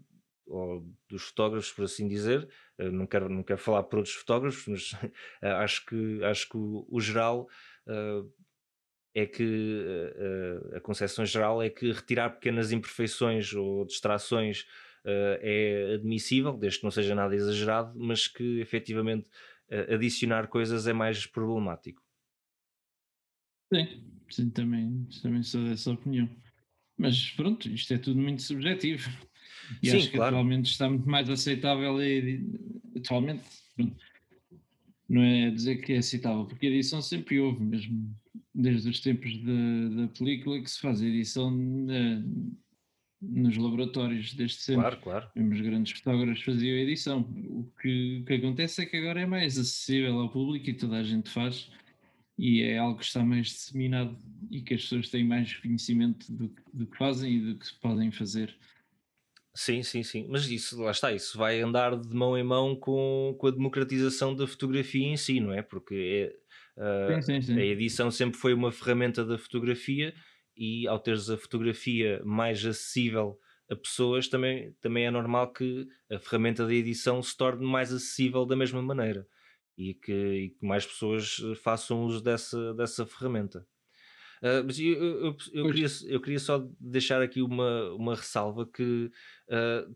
[0.48, 4.66] ou dos fotógrafos, por assim dizer, eh, não, quero, não quero falar por outros fotógrafos,
[4.68, 4.92] mas
[5.42, 7.48] acho que, acho que o, o geral.
[7.88, 8.24] eh,
[9.14, 9.84] é que
[10.16, 14.66] eh, a concepção geral é que retirar pequenas imperfeições ou distrações
[15.06, 15.40] eh,
[15.92, 19.30] é admissível, desde que não seja nada exagerado, mas que efetivamente
[19.94, 22.02] adicionar coisas é mais problemático.
[23.74, 26.30] Sim, sim, também, também sou dessa opinião.
[26.98, 29.10] Mas pronto, isto é tudo muito subjetivo.
[29.82, 30.36] E Sim, acho que claro.
[30.36, 32.02] atualmente está muito mais aceitável.
[32.02, 32.44] E,
[32.96, 33.44] atualmente,
[35.10, 38.14] não é dizer que é aceitável, porque a edição sempre houve, mesmo
[38.54, 42.24] desde os tempos da, da película, que se faz edição na-
[43.22, 44.82] nos laboratórios, desde sempre.
[44.82, 45.30] Claro, claro.
[45.36, 47.22] Mesmo os grandes fotógrafos faziam edição.
[47.22, 50.98] O que, o que acontece é que agora é mais acessível ao público e toda
[50.98, 51.72] a gente faz,
[52.38, 54.16] e é algo que está mais disseminado
[54.52, 58.12] e que as pessoas têm mais conhecimento do, do que fazem e do que podem
[58.12, 58.56] fazer.
[59.58, 60.28] Sim, sim, sim.
[60.30, 64.36] Mas isso, lá está, isso vai andar de mão em mão com, com a democratização
[64.36, 65.64] da fotografia em si, não é?
[65.64, 66.32] Porque
[66.78, 67.58] é, ah, Sim, sim, sim.
[67.58, 70.14] a edição sempre foi uma ferramenta da fotografia
[70.56, 73.40] e ao teres a fotografia mais acessível
[73.70, 78.46] a pessoas, também, também é normal que a ferramenta da edição se torne mais acessível
[78.46, 79.28] da mesma maneira
[79.76, 83.68] e que, e que mais pessoas eh, façam uso dessa, dessa ferramenta.
[84.42, 89.12] Ah, mas eu, eu, eu- queria, eu queria só deixar aqui uma, uma ressalva que
[89.50, 89.88] ah,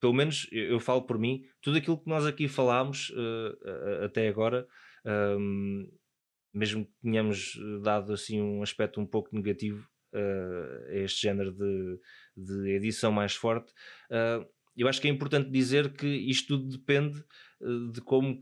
[0.00, 4.28] pelo menos eu, eu falo por mim, tudo aquilo que nós aqui falámos a- até
[4.28, 4.66] agora,
[5.04, 5.88] ahm,
[6.54, 12.00] mesmo que tenhamos dado assim um aspecto um pouco negativo a este género de,
[12.36, 13.72] de edição mais forte,
[14.76, 17.22] eu acho que é importante dizer que isto tudo depende
[17.92, 18.38] de como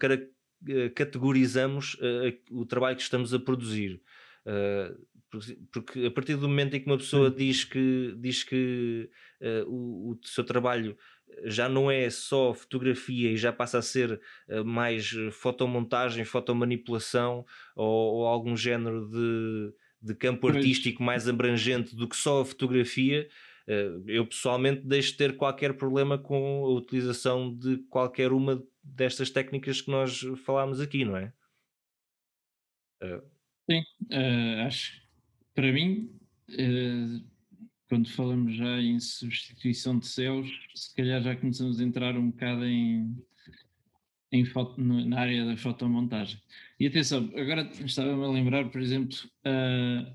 [0.94, 4.02] categorizamos eh, o trabalho que estamos a produzir.
[4.46, 4.94] Ah,
[5.38, 7.36] porque- porque a partir do momento em que uma pessoa Sim.
[7.36, 10.96] diz que, diz que eh, o, o seu trabalho
[11.44, 17.44] já não é só fotografia e já passa a ser eh, mais eh, fotomontagem, fotomanipulação
[17.74, 23.28] ou, ou algum género de, de campo artístico mais abrangente do que só a fotografia.
[23.66, 29.30] eh, Eu pessoalmente deixo de ter qualquer problema com a utilização de qualquer uma destas
[29.30, 31.32] técnicas que nós falámos aqui, não é?
[33.68, 35.03] Sim, eh, acho
[35.54, 36.10] para mim,
[36.50, 37.20] eh,
[37.88, 42.64] quando falamos já em substituição de céus, se calhar já começamos a entrar um bocado
[42.64, 43.16] em,
[44.32, 46.40] em foto- na área da fotomontagem.
[46.78, 50.12] E atenção, agora estava-me a lembrar, por exemplo, ah,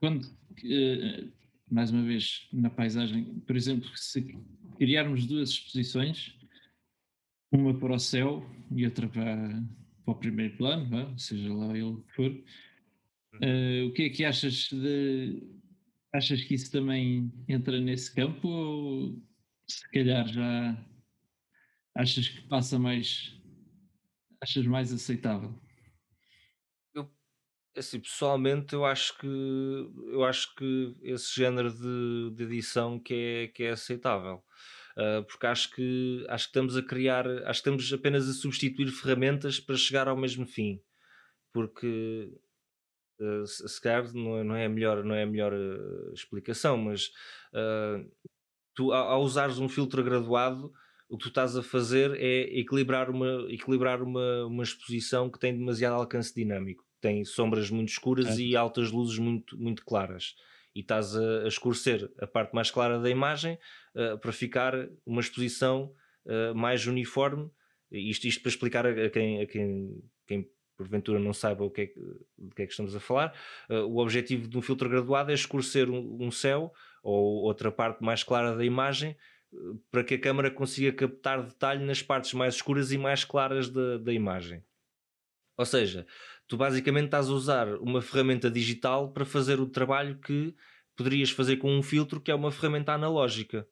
[0.00, 0.26] quando,
[0.64, 1.28] eh,
[1.70, 4.36] mais uma vez, na paisagem, por exemplo, se
[4.76, 6.34] criarmos duas exposições,
[7.52, 8.44] uma para o céu
[8.74, 9.62] e outra para,
[10.04, 12.44] para o primeiro plano, seja lá ele que for,
[13.40, 15.42] eh, o que é que achas de.
[16.12, 19.22] Achas que isso também entra nesse campo ou
[19.68, 20.86] se calhar já
[21.94, 23.34] achas que passa mais.
[24.42, 25.54] achas mais aceitável?
[27.76, 33.48] Assim, pessoalmente eu acho que eu acho que esse género de, de edição que é,
[33.48, 34.42] que é aceitável.
[34.98, 38.90] Ah, porque acho que acho que estamos a criar, acho que estamos apenas a substituir
[38.90, 40.82] ferramentas para chegar ao mesmo fim.
[41.52, 42.32] Porque
[43.20, 46.12] ah, se, se calhar não é, não é a melhor, não é a melhor ah,
[46.12, 47.10] explicação, mas
[47.54, 48.02] ah,
[48.74, 50.72] tu ao, ao usares um filtro graduado,
[51.08, 55.56] o que tu estás a fazer é equilibrar uma, equilibrar uma, uma exposição que tem
[55.56, 58.40] demasiado alcance dinâmico, tem sombras muito escuras Certo.
[58.40, 60.34] e altas luzes muito, muito claras.
[60.74, 63.58] E estás a, a escurecer a parte mais clara da imagem
[63.96, 65.92] eh, para ficar uma exposição
[66.26, 67.50] eh, mais uniforme.
[67.90, 71.82] Isto, isto para explicar a, a quem, a quem, quem porventura não saiba o que
[71.82, 72.00] é, que-
[72.38, 73.34] de que é que estamos a falar.
[73.68, 78.02] eh, o objetivo de um filtro graduado é escurecer um, um céu ou outra parte
[78.02, 79.16] mais clara da imagem
[79.52, 79.56] eh,
[79.90, 83.98] para que a câmara consiga captar detalhe nas partes mais escuras e mais claras da,
[83.98, 84.64] da imagem.
[85.56, 86.06] Ou seja,
[86.46, 90.54] tu basicamente estás a usar uma ferramenta digital para fazer o trabalho que
[90.96, 93.68] poderias fazer com um filtro que é uma ferramenta analógica.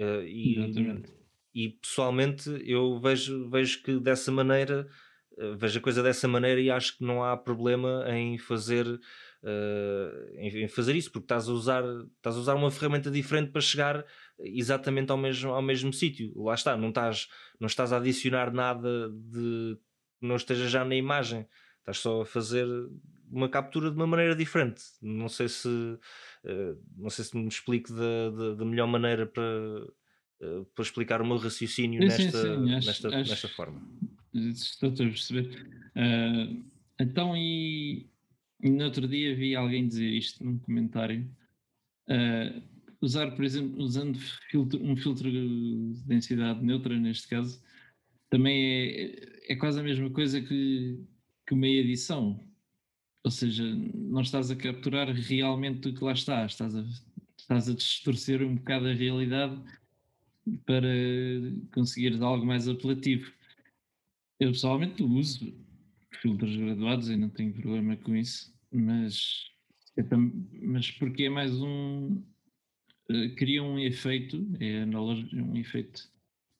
[0.00, 1.12] Uh, e, Exatamente.
[1.54, 5.07] e pessoalmente eu vejo, vejo que dessa maneira uh,
[5.56, 10.68] vejo a coisa dessa maneira e acho que não há problema em fazer uh, em,
[10.68, 11.84] fazer isso, porque estás a usar
[12.16, 14.04] estás a usar uma ferramenta diferente para chegar
[14.38, 16.32] exatamente ao mesmo, ao mesmo sítio.
[16.42, 17.28] Lá está, não estás,
[17.60, 19.78] não estás a adicionar nada de
[20.20, 21.46] não esteja já na imagem,
[21.78, 22.66] estás só a fazer
[23.30, 24.82] uma captura de uma maneira diferente.
[25.00, 29.86] Não sei se uh, não sei se me explico da, da, da melhor maneira para,
[30.42, 32.74] uh, para explicar o meu raciocínio sim, nesta, sim.
[32.74, 33.82] Acho, nesta, acho, nesta forma.
[34.34, 35.66] Estou a perceber.
[35.96, 36.64] Uh,
[37.00, 38.08] então, e,
[38.62, 41.28] e, no outro dia vi alguém dizer isto num comentário.
[43.00, 44.18] usar, por exemplo, usando
[44.50, 47.62] filtro, um filtro de densidade neutra, neste caso,
[48.30, 51.00] também é, é quase a mesma coisa que,
[51.46, 52.48] que uma edição
[53.24, 53.62] ou seja,
[53.94, 56.84] não estás a capturar realmente o que lá está, estás a,
[57.38, 59.60] estás a distorcer um bocado a realidade
[60.64, 60.88] para
[61.72, 63.32] conseguires algo mais apelativo.
[64.40, 65.52] Eu pessoalmente uso
[66.20, 69.50] filtros graduados e não tenho problema com isso, mas,
[69.96, 70.02] é
[70.62, 72.22] mas porque é mais um.
[73.10, 76.10] Uh, cria um efeito, é um efeito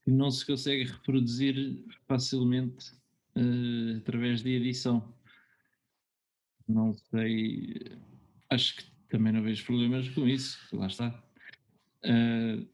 [0.05, 2.93] que não se consegue reproduzir facilmente
[3.37, 5.15] uh, através de edição.
[6.67, 7.99] Não sei.
[8.51, 10.59] Acho que também não vejo problemas com isso.
[10.75, 11.23] Lá está.
[12.05, 12.67] Uh,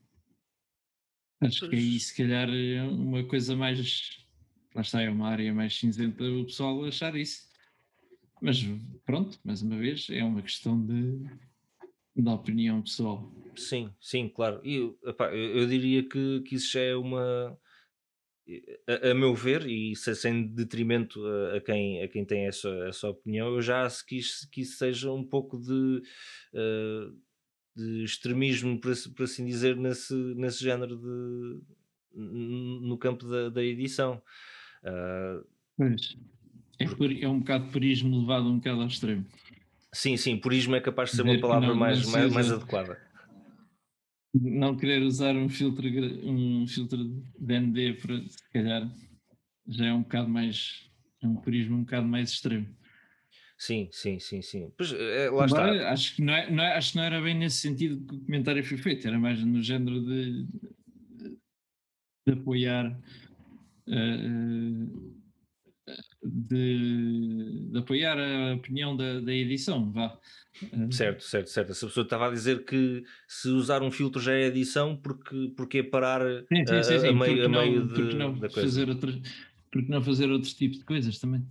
[1.40, 4.18] acho que aí, se calhar, é uma coisa mais.
[4.74, 7.48] Lá está, é uma área mais cinzenta o pessoal achar isso.
[8.40, 8.58] Mas
[9.06, 11.18] pronto, mais uma vez, é uma questão de,
[12.16, 13.32] de opinião pessoal.
[13.56, 14.60] Sim, sim, claro.
[14.64, 17.56] E, epá, eu, eu, diria que, que isso já é uma
[18.86, 23.08] a, a, meu ver, e sem detrimento a, a, quem, a quem tem essa, essa
[23.08, 26.02] opinião, eu já quis que isso seja um pouco de,
[26.52, 27.18] uh,
[27.76, 31.60] de extremismo, por, por, assim dizer, nesse, nesse género de
[32.16, 34.22] no campo da, da edição.
[34.84, 35.44] Uh,
[35.76, 36.16] pois.
[36.78, 39.26] É, por, é um bocado purismo levado um bocado ao extremo.
[39.92, 43.00] Sim, sim, purismo é capaz de ser uma palavra não, mais, mais, mais adequada
[44.34, 45.87] não querer usar um filtro,
[46.24, 47.04] um filtro
[47.38, 48.90] de ND para se calhar
[49.68, 50.90] já é um bocado mais
[51.22, 52.66] é um purismo um bocado mais extremo.
[53.56, 54.72] Sim, sim, sim, sim.
[54.76, 55.90] Pois, é, lá Embora, está.
[55.92, 58.20] Acho que, não é, não é, acho que não era bem nesse sentido que o
[58.20, 60.46] comentário foi feito, era mais no género de,
[62.26, 63.00] de apoiar
[63.88, 65.14] uh,
[66.22, 70.18] de, de, apoiar a opinião da, da edição, vá.
[70.90, 71.72] Certo, certo, certo.
[71.72, 75.78] Essa pessoa estava a dizer que se usar um filtro já é edição, porque, porque
[75.78, 77.08] é parar sim, sim, sim, sim.
[77.08, 78.68] A, meio, a meio de, não da coisa.
[78.68, 79.12] Fazer outro,
[79.70, 81.44] porque não fazer outros tipos de coisas também.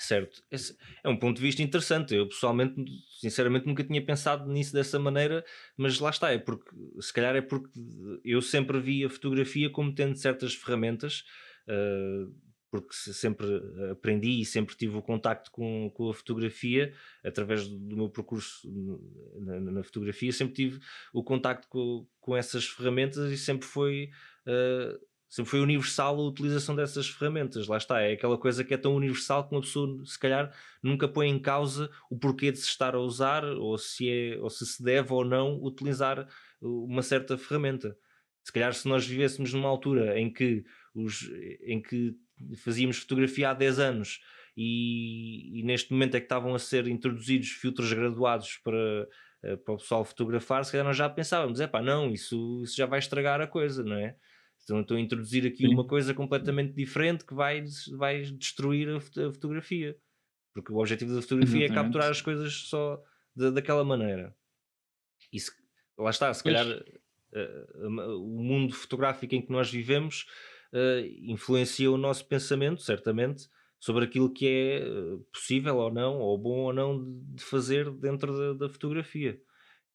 [0.00, 2.14] Certo, Esse é um ponto de vista interessante.
[2.14, 2.74] Eu pessoalmente,
[3.20, 5.44] sinceramente, nunca tinha pensado nisso dessa maneira,
[5.76, 7.70] mas lá está, é porque se calhar é porque
[8.24, 11.22] eu sempre vi a fotografia como tendo certas ferramentas.
[11.68, 12.34] Uh,
[12.70, 13.46] porque sempre
[13.90, 18.72] aprendi e sempre tive o contacto com, com a fotografia através do meu percurso
[19.40, 20.80] na, na fotografia, sempre tive
[21.12, 24.10] o contacto com, com essas ferramentas e sempre foi
[24.46, 27.68] uh, sempre foi universal a utilização dessas ferramentas.
[27.68, 31.06] Lá está, é aquela coisa que é tão universal que uma pessoa se calhar nunca
[31.06, 34.66] põe em causa o porquê de se estar a usar ou se é ou se,
[34.66, 36.28] se deve ou não utilizar
[36.60, 37.96] uma certa ferramenta.
[38.42, 41.30] Se calhar se nós vivêssemos numa altura em que os,
[41.64, 42.16] em que
[42.56, 44.20] fazíamos fotografia há 10 anos
[44.56, 49.08] e, e, neste momento é que estavam a ser introduzidos filtros graduados para,
[49.44, 52.76] eh, para o pessoal fotografar, se calhar nós já pensávamos, é pá, não, isso, isso
[52.76, 54.16] já vai estragar a coisa, não é?
[54.70, 55.74] Então estou a introduzir aqui Sim.
[55.74, 57.64] uma coisa completamente diferente que vai,
[57.96, 59.96] vai destruir a, fotografia.
[60.54, 61.78] Porque o objetivo da fotografia Exatamente.
[61.78, 63.02] é capturar as coisas só
[63.34, 64.34] de, daquela maneira.
[65.32, 65.50] E se,
[65.98, 70.26] lá está, se calhar uh, uh, o mundo fotográfico em que nós vivemos
[70.72, 73.48] uh, influencia o nosso pensamento, certamente,
[73.80, 77.02] sobre aquilo que é eh, possível ou não, ou bom ou não
[77.34, 79.40] de fazer dentro da, da fotografia.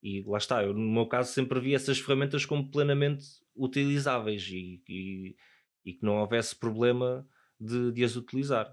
[0.05, 3.25] E lá está, eu no meu caso sempre vi essas ferramentas como plenamente
[3.55, 5.35] utilizáveis e, e,
[5.83, 7.27] e que não houvesse problema
[7.59, 8.71] de, de as utilizar.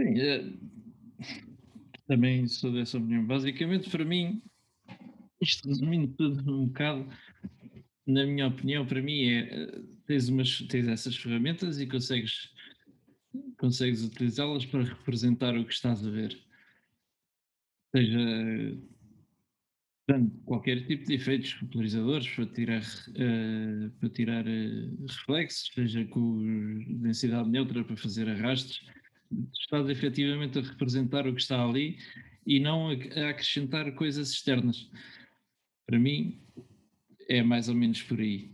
[0.00, 0.52] Sim, é...
[2.08, 3.24] também sou dessa opinião.
[3.24, 4.42] Basicamente, para mim,
[5.40, 7.08] isto resumindo tudo um bocado,
[8.04, 12.50] na minha opinião, para mim é tens, umas, tens essas ferramentas e consegues,
[13.58, 16.36] consegues utilizá-las para representar o que estás a ver.
[17.94, 18.18] Seja
[20.06, 26.84] dando qualquer tipo de efeitos polarizadores para tirar, uh, para tirar uh, reflexos, seja com
[27.00, 28.86] densidade neutra para fazer arrastos,
[29.52, 31.98] estás efetivamente a representar o que está ali
[32.46, 34.90] e não a, acrescentar coisas externas.
[35.86, 36.40] Para mim,
[37.28, 38.52] é mais ou menos por aí.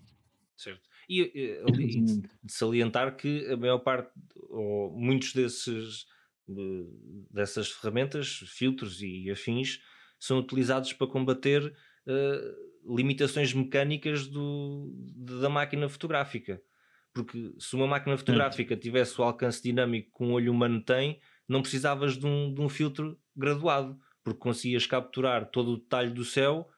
[0.57, 0.89] Certo.
[1.09, 4.13] E, e ali, de salientar que a maior parte,
[4.49, 6.07] ou muitos desses
[6.47, 6.87] de,
[7.31, 9.81] dessas ferramentas, filtros e afins,
[10.21, 14.93] são utilizados para combater uh, limitações mecânicas do,
[15.41, 16.61] da máquina fotográfica.
[17.13, 21.19] Porque se uma máquina fotográfica tivesse o alcance dinâmico que um olho humano tem,
[21.49, 26.25] não precisavas de um, de um filtro graduado, porque conseguias capturar todo o detalhe do
[26.25, 26.69] céu,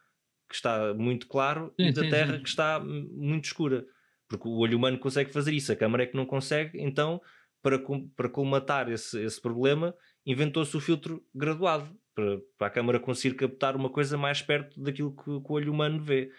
[0.48, 2.42] que está muito claro, sim, e da sim, terra, sim.
[2.42, 3.84] que está muito escura.
[4.26, 7.20] Porque o olho humano consegue fazer isso, a câmera é que não consegue, então,
[7.62, 7.78] para,
[8.16, 13.76] para colmatar esse, esse problema, inventou-se o filtro graduado, para, para a câmera conseguir captar
[13.76, 16.30] uma coisa mais perto daquilo que, que o olho humano vê.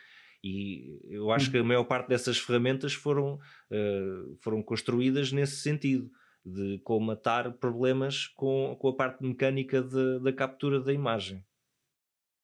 [0.44, 3.36] E eu acho que a maior parte dessas ferramentas foram,
[3.72, 6.12] uh, foram construídas nesse sentido,
[6.46, 11.42] de colmatar problemas com, com a parte mecânica de, da captura da imagem.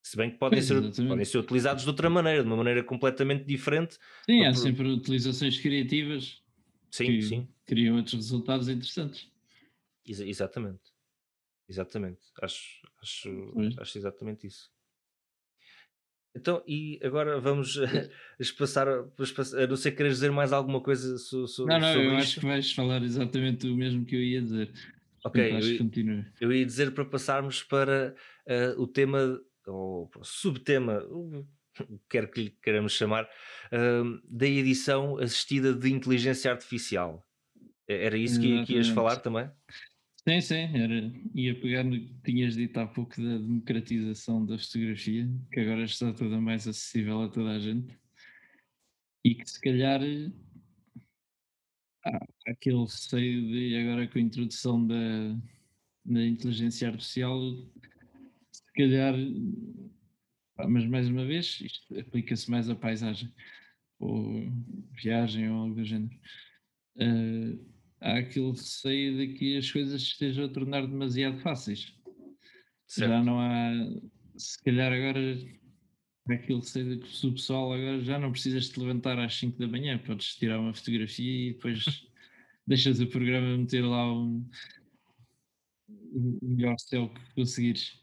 [0.01, 3.43] Se bem que podem ser, podem ser utilizados de outra maneira, de uma maneira completamente
[3.43, 3.97] diferente.
[4.25, 6.41] Sim, há sempre utilizações criativas
[6.89, 7.47] sim, que sim.
[7.65, 9.29] criam outros resultados interessantes.
[10.05, 10.88] Ex exatamente.
[11.69, 12.19] Exatamente.
[12.41, 14.71] Acho, acho, acho exatamente isso.
[16.35, 17.77] Então, e agora vamos
[18.57, 22.11] passar, a não ser queres dizer mais alguma coisa so, so, não, não, sobre eu
[22.13, 22.21] isto?
[22.21, 24.71] acho que vais falar exatamente o mesmo que eu ia dizer.
[25.25, 28.15] Ok, eu, eu, ia dizer para passarmos para
[28.47, 31.45] uh, o tema, ou subtema, o
[32.09, 37.25] quer que lhe queremos chamar, uh, da edição assistida de inteligência artificial.
[37.87, 39.49] Era isso que, que ias falar também?
[40.29, 45.27] Sim, sim, era, ia pegar no que tinhas dito há pouco da democratização da fotografia,
[45.51, 47.97] que agora está toda mais acessível a toda a gente,
[49.25, 49.99] e que se calhar
[52.05, 55.35] há aquele receio de agora com a introdução da,
[56.05, 57.41] da inteligência artificial,
[58.51, 59.15] se calhar,
[60.67, 63.33] mas mais uma vez, isto aplica-se mais à paisagem,
[63.97, 64.43] ou
[64.91, 66.15] viagem ou algo do género.
[66.97, 71.93] Uh, há aquele receio de que as coisas estejam a tornar demasiado fáceis.
[72.87, 73.09] Certo.
[73.09, 73.71] Já não há,
[74.37, 75.19] se calhar agora
[76.29, 79.57] há aquele receio de que o pessoal agora já não precisas te levantar às 5
[79.59, 81.83] da manhã, podes tirar uma fotografia e depois
[82.65, 84.47] deixas o programa meter lá um,
[85.87, 87.99] o melhor céu que conseguires.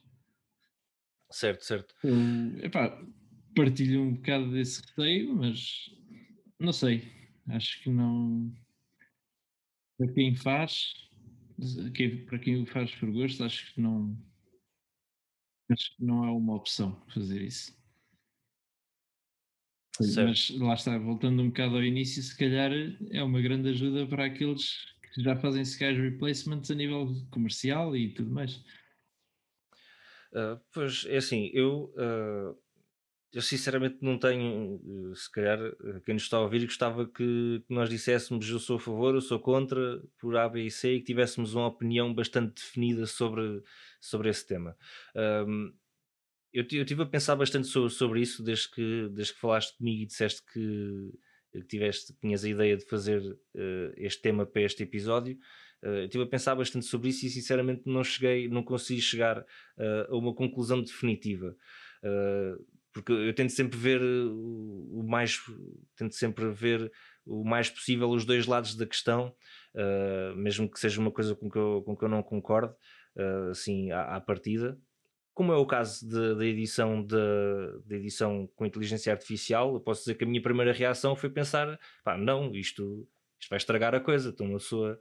[1.30, 1.94] Certo, certo.
[2.04, 3.02] Um, epá,
[3.54, 5.90] partilho um bocado desse receio, mas
[6.60, 7.10] não sei,
[7.48, 8.52] acho que não
[9.96, 10.94] para quem faz,
[12.26, 14.16] para quem o faz por gosto, acho que não
[15.70, 17.76] acho que não é uma opção fazer isso.
[20.00, 20.28] Certo.
[20.28, 22.70] Mas lá está, voltando um bocado ao início, se calhar
[23.10, 24.84] é uma grande ajuda para aqueles
[25.14, 28.56] que já fazem skies replacements a nível comercial e tudo mais.
[30.32, 32.65] Uh, pois é assim, eu uh,
[33.32, 34.80] eu sinceramente não tenho,
[35.12, 38.58] eh, se calhar, eh, quem nos está a ouvir gostava que, que nós disséssemos eu
[38.58, 41.66] sou a favor, eu sou contra, por A, B e C, e que tivéssemos uma
[41.66, 43.62] opinião bastante definida sobre,
[44.00, 44.76] sobre esse tema.
[45.14, 45.72] Um,
[46.52, 50.02] eu, eu estive a pensar bastante sobre, sobre isso desde que, desde que falaste comigo
[50.02, 51.12] e disseste que,
[51.52, 55.38] que tiveste, tinhas a ideia de fazer uh, este tema para este episódio.
[55.82, 59.44] Uh, estive a pensar bastante sobre isso e sinceramente não cheguei, não consegui chegar uh,
[60.08, 61.54] a uma conclusão definitiva.
[62.02, 65.38] Uh, porque eu tento sempre ver o mais
[65.94, 66.90] tento sempre ver
[67.26, 69.34] o mais possível os dois lados da questão
[69.74, 72.74] uh, mesmo que seja uma coisa com que eu, com que eu não concordo
[73.14, 74.78] uh, assim à, à, partida
[75.34, 80.24] como é o caso da edição da edição com inteligência artificial eu posso dizer que
[80.24, 83.06] a minha primeira reação foi pensar pá, não, isto,
[83.38, 84.98] isto vai estragar a coisa então pessoa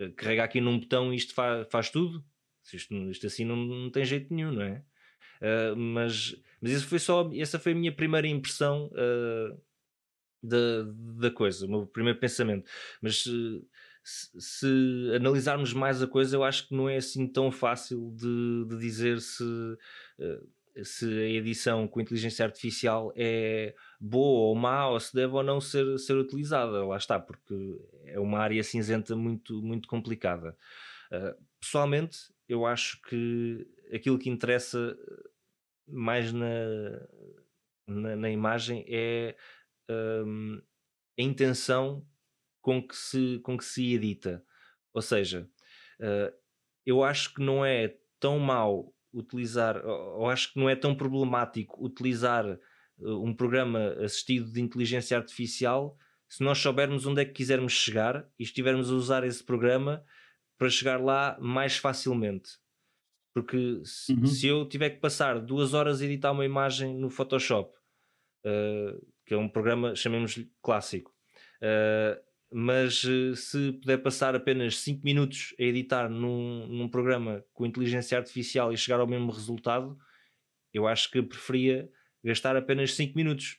[0.00, 2.24] uh, carrega aqui num botão e isto faz, faz tudo
[2.72, 4.84] isto, isto assim não, não tem jeito nenhum, não é?
[5.42, 9.60] Uh, mas mas isso foi só, essa foi a minha primeira impressão uh,
[10.40, 10.84] da,
[11.18, 12.70] da coisa, o meu primeiro pensamento.
[13.00, 13.66] Mas uh,
[14.04, 18.64] se, se, analisarmos mais a coisa, eu acho que não é assim tão fácil de,
[18.68, 25.00] de dizer se, uh, se a edição com inteligência artificial é boa ou má, ou
[25.00, 26.86] se deve ou não ser, ser utilizada.
[26.86, 27.54] Lá está, porque
[28.04, 30.56] é uma área cinzenta muito, muito complicada.
[31.60, 32.18] pessoalmente,
[32.48, 34.96] eu acho que aquilo que interessa
[35.86, 36.46] mais na,
[37.86, 39.36] na, na imagem é
[39.90, 40.60] um,
[41.18, 42.06] a intenção
[42.60, 44.44] com que, se, com que se edita.
[44.94, 45.48] Ou seja,
[46.00, 46.34] uh,
[46.86, 51.84] eu acho que não é tão mau utilizar, ou acho que não é tão problemático
[51.84, 55.96] utilizar uh, um programa assistido de inteligência artificial
[56.28, 60.02] se nós soubermos onde é que quisermos chegar e estivermos a usar esse programa
[60.56, 62.52] para chegar lá mais facilmente.
[63.34, 64.26] Porque se, Uhum.
[64.26, 67.74] se eu tiver que passar duas horas a editar uma imagem no Photoshop,
[68.44, 71.10] uh, que é um programa, chamemos-lhe clássico,
[71.62, 72.20] uh,
[72.52, 78.18] mas uh, se puder passar apenas 5 minutos a editar num, num programa com inteligência
[78.18, 79.96] artificial e chegar ao mesmo resultado,
[80.74, 81.88] eu acho que preferia
[82.22, 83.58] gastar apenas 5 minutos.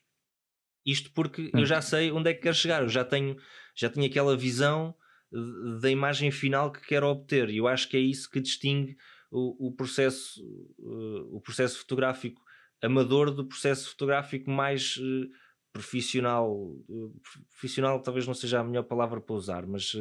[0.85, 3.37] Isto porque eu já sei onde é que quero chegar, eu já tenho,
[3.75, 4.93] já tenho aquela visão
[5.81, 8.95] da imagem final que quero obter, e eu acho que é isso que distingue
[9.33, 10.43] o, o processo,
[10.79, 12.41] uh, o processo fotográfico
[12.81, 15.29] amador do processo fotográfico mais uh,
[15.71, 16.75] profissional.
[17.51, 19.91] Profissional talvez não seja a melhor palavra para usar, mas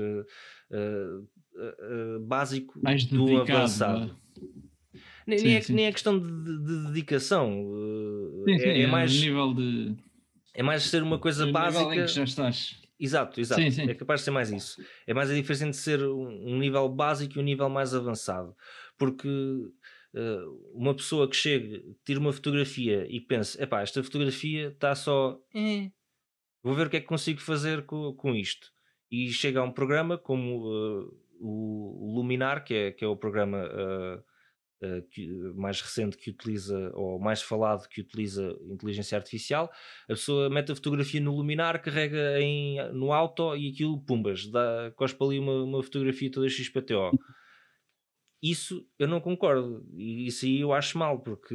[2.26, 4.16] básico mais do dedicado, avançado.
[5.26, 7.48] Nem, sim, nem, é, nem é questão de, de dedicação,
[8.46, 9.96] Sim, sim, é, é, mais nível de
[10.54, 11.84] é mais ser uma coisa no básica.
[11.84, 12.82] nível em que já estás.
[13.02, 13.60] Exato, exato.
[13.60, 13.90] Sim, sim.
[13.90, 14.80] É capaz de ser mais isso.
[15.06, 18.54] É mais a diferença entre ser um nível básico e um nível mais avançado.
[19.02, 24.94] Porque uh, uma pessoa que chega, tira uma fotografia e pensa: epá, esta fotografia está
[24.94, 25.40] só.
[25.52, 25.90] Eh,
[26.62, 28.68] vou ver o que é que consigo fazer com, com isto.
[29.10, 33.66] E chega a um programa como uh, o Luminar, que é, que é o programa
[33.66, 35.26] uh, que,
[35.56, 39.68] mais recente que utiliza, ou mais falado que utiliza inteligência artificial,
[40.04, 44.92] a pessoa mete a fotografia no luminar, carrega em, no auto e aquilo, pumbas, dá,
[44.94, 47.10] cospa ali uma, uma fotografia toda XPTO.
[48.42, 51.54] Isso eu não concordo, e isso aí eu acho mal, porque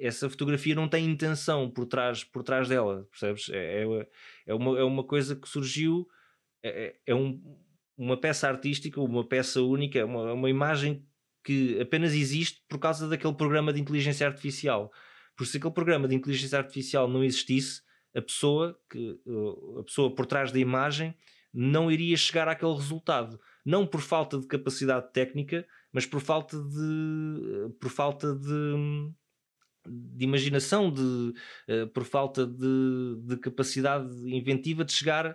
[0.00, 3.48] essa fotografia não tem intenção por trás, por trás dela, percebes?
[3.48, 4.08] É, é,
[4.46, 6.08] é, uma, é uma coisa que surgiu,
[6.64, 7.40] é, é um,
[7.96, 11.06] uma peça artística, uma peça única, uma, uma imagem
[11.44, 14.92] que apenas existe por causa daquele programa de inteligência artificial.
[15.36, 19.16] Por se aquele programa de inteligência artificial não existisse, a pessoa, que,
[19.78, 21.14] a pessoa por trás da imagem
[21.54, 23.38] não iria chegar àquele resultado.
[23.64, 25.66] Não por falta de capacidade técnica,
[25.96, 29.10] mas por falta de, por falta de,
[29.88, 31.32] de imaginação, de,
[31.94, 35.34] por falta de, de capacidade inventiva de chegar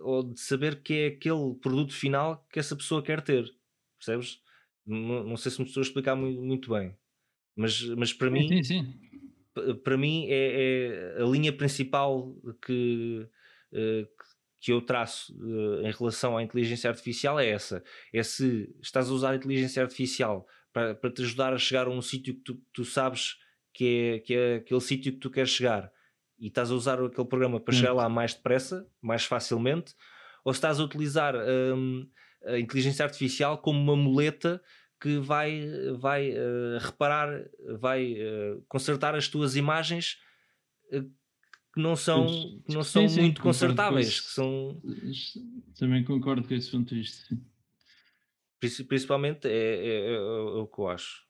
[0.00, 3.44] ou de saber que é aquele produto final que essa pessoa quer ter.
[3.98, 4.40] Percebes?
[4.86, 6.96] Não, não sei se me estou a explicar muito, muito bem,
[7.54, 9.82] mas, mas para sim, mim, sim, sim.
[9.84, 12.34] para mim é, é, a linha principal
[12.64, 13.28] que,
[14.60, 15.34] que eu traço
[15.82, 17.82] em relação à inteligência artificial é essa:
[18.12, 21.90] é se estás a usar a inteligência artificial para, para te ajudar a chegar a
[21.90, 23.36] um sítio que tu, tu sabes
[23.72, 25.90] que é, que é aquele sítio que tu queres chegar
[26.38, 29.94] e estás a usar aquele programa para chegar lá mais depressa, mais facilmente,
[30.42, 32.08] ou se estás a utilizar hum,
[32.46, 34.60] a inteligência artificial como uma muleta
[35.00, 35.62] que vai,
[35.98, 37.44] vai uh, reparar,
[37.78, 40.18] vai uh, consertar as tuas imagens
[40.92, 41.10] uh,
[41.72, 44.80] que não são, que não são sim, sim, muito consertáveis, que são
[45.78, 47.38] também concordo com esse ponto de vista.
[48.58, 51.24] Principalmente é, é, é, é, o que eu acho.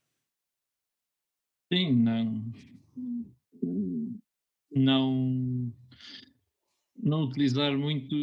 [1.72, 2.52] Sim, não.
[4.72, 5.72] Não.
[7.02, 8.14] Não utilizar muito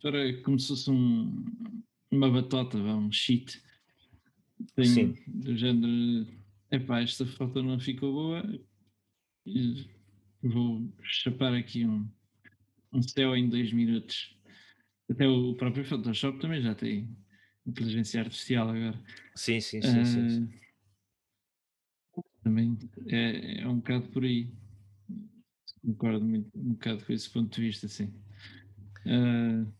[0.00, 1.44] para como se fosse um,
[2.10, 3.62] uma batota, um cheat.
[4.74, 5.14] Tem, Sim.
[5.26, 6.26] Do género,
[6.70, 8.42] epá, esta foto não ficou boa,
[10.42, 12.08] vou chapar aqui um,
[12.92, 14.36] um céu em dois minutos.
[15.10, 17.08] Até o próprio Photoshop também já tem
[17.66, 19.00] inteligência artificial agora.
[19.34, 20.00] Sim, sim, sim.
[20.00, 20.60] Uh, sim, sim.
[22.42, 24.50] Também é, é um bocado por aí.
[25.82, 28.12] Concordo muito, um bocado com esse ponto de vista, sim.
[29.06, 29.72] Uh,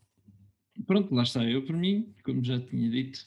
[0.87, 1.45] pronto, lá está.
[1.45, 3.27] Eu, por mim, como já tinha dito,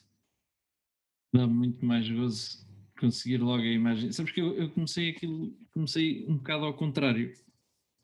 [1.33, 2.63] dá muito mais gozo
[2.99, 4.11] conseguir logo a imagem.
[4.11, 7.33] Sabes que eu, eu, comecei aquilo, comecei um bocado ao contrário.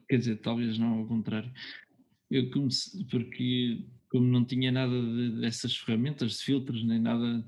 [0.08, 1.52] Quer dizer, talvez não ao contrário.
[2.30, 7.48] Eu comecei, porque como não tinha nada de, dessas ferramentas de filtros, nem nada,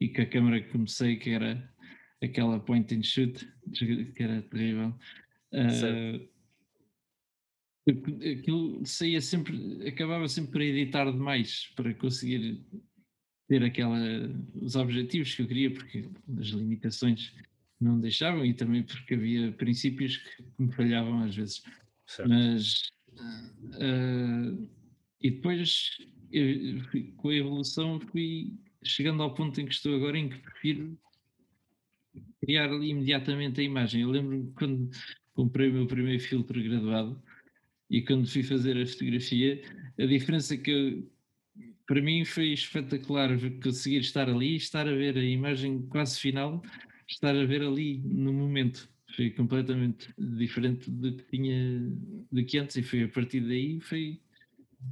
[0.00, 1.72] e com a câmera que comecei, que era
[2.22, 4.94] aquela point and shoot, que era terrível.
[5.52, 6.28] Uh,
[8.32, 12.64] aquilo saía sempre, acabava sempre por editar demais para conseguir
[13.48, 13.98] ter aquela,
[14.54, 17.34] os objetivos que eu queria, porque as limitações
[17.80, 21.62] não deixavam e também porque havia princípios que me falhavam às vezes.
[22.06, 22.28] Certo.
[22.28, 24.68] Mas uh,
[25.20, 25.96] e depois
[26.32, 26.82] eu,
[27.16, 30.98] com a evolução fui chegando ao ponto em que estou agora em que prefiro
[32.40, 34.02] criar imediatamente a imagem.
[34.02, 34.90] Eu lembro-me quando
[35.34, 37.20] comprei o meu primeiro filtro graduado
[37.88, 39.62] e quando fui fazer a fotografia,
[39.98, 41.10] a diferença que eu,
[41.86, 43.30] para mim foi espetacular
[43.62, 46.62] conseguir estar ali, estar a ver a imagem quase final,
[47.10, 48.88] estar a ver ali no momento.
[49.16, 51.80] Foi completamente diferente do que tinha
[52.30, 54.20] do que antes e foi a partir daí foi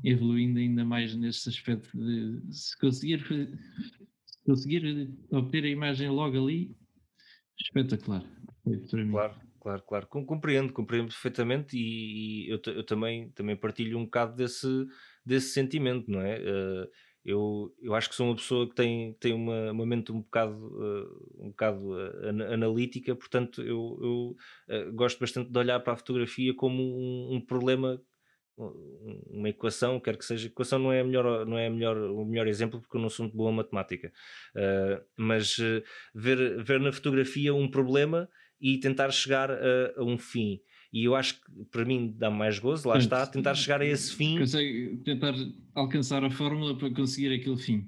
[0.04, 6.76] evoluindo ainda mais nesse aspecto de se conseguir se conseguir obter a imagem logo ali
[7.60, 8.24] Espetacular.
[9.10, 10.06] Claro, claro, claro.
[10.06, 14.68] Compreendo, compreendo perfeitamente e, eu, eu, também, também partilho um bocado desse,
[15.24, 16.38] desse sentimento, não é?
[16.38, 16.88] Uh,
[17.24, 20.54] eu, eu acho que sou uma pessoa que tem, tem uma, uma mente um bocado,
[20.54, 24.36] uh, um bocado uh, analítica, portanto eu,
[24.68, 28.00] eu gosto bastante de olhar para a fotografia como um, um problema
[29.30, 32.80] uma equação, quer que seja, equação não é, melhor, não é melhor, o melhor exemplo
[32.80, 34.12] porque eu não sou muito boa matemática,
[34.56, 35.82] uh, mas uh,
[36.14, 38.28] ver, ver na fotografia um problema
[38.60, 39.56] e tentar chegar a,
[39.96, 40.60] a, um fim.
[40.92, 44.14] E eu acho que para mim dá mais gozo, lá está, tentar chegar a esse
[44.14, 44.38] fim.
[44.38, 45.34] Consegue tentar
[45.74, 47.86] alcançar a fórmula para conseguir aquele fim.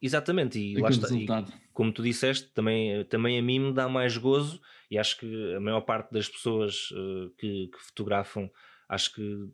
[0.00, 1.08] Exatamente, e lá está.
[1.14, 1.26] E,
[1.72, 5.60] como tu disseste, também, também a mim me dá mais gozo, e acho que a
[5.60, 8.50] maior parte das pessoas uh, que, que fotografam,
[8.88, 9.48] acho que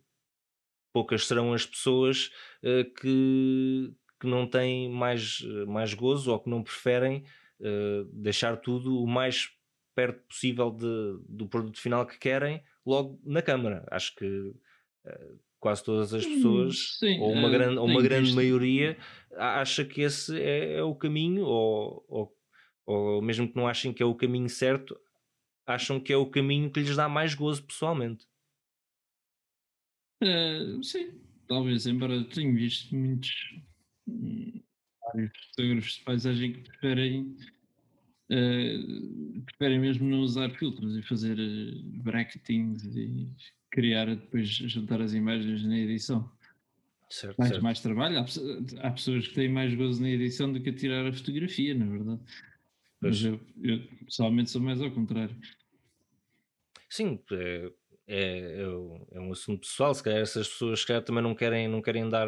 [0.92, 2.32] poucas serão as pessoas
[2.64, 7.24] uh, que, que não têm mais, mais gozo ou que não preferem
[7.61, 9.51] uh, deixar tudo o mais
[9.99, 13.84] perto possível de, do produto final que querem logo na câmara.
[13.90, 18.32] Acho que uh, quase todas as hum, pessoas, Sim, ou uma, grande, ou uma grande
[18.32, 18.96] maioria,
[19.34, 22.36] acha que esse é, é o caminho, ou, ou,
[22.86, 24.96] ou mesmo que não achem que é o caminho certo,
[25.66, 28.24] acham que é o caminho que lhes dá mais gozo pessoalmente.
[30.22, 33.32] Uh, sim, talvez, embora tenha visto muitos
[34.07, 34.62] hum,
[35.03, 37.36] vários fotógrafos de paisagem que preferem
[38.31, 43.29] uh, preferem mesmo não usar filtros e fazer uh, bracketings e
[43.70, 46.31] criar depois juntar as imagens na edição.
[47.11, 47.62] Certo, mais, certo.
[47.62, 48.18] mais trabalho.
[48.18, 51.74] Há, há, pessoas que têm mais gozo na edição do que a tirar a fotografia,
[51.74, 52.20] na verdade.
[53.01, 55.35] Mas eu, eu pessoalmente sou mais ao contrário.
[56.91, 57.72] Sim, é,
[58.07, 58.62] é, é,
[59.12, 62.09] é, um assunto pessoal, se calhar essas pessoas se calhar, também não querem, não querem
[62.09, 62.26] dar,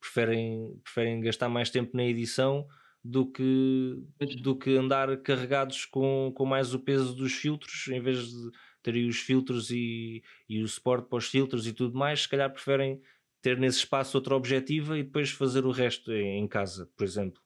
[0.00, 2.66] preferem, preferem gastar mais tempo na edição
[3.04, 4.02] do que,
[4.40, 8.50] do que andar carregados com, com mais o peso dos filtros, em vez de
[8.82, 12.50] terem os filtros e, e o suporte para os filtros e tudo mais, se calhar
[12.50, 13.02] preferem
[13.42, 17.42] ter nesse espaço outra objetiva e depois fazer o resto em, casa, por exemplo.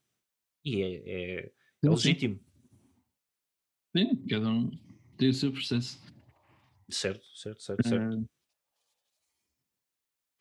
[0.64, 1.52] E é, é,
[1.82, 2.38] é legítimo.
[3.96, 4.70] Sim, cada um
[5.16, 6.00] tem o seu processo.
[6.88, 8.16] Certo, certo, certo, certo.
[8.16, 8.28] Uh,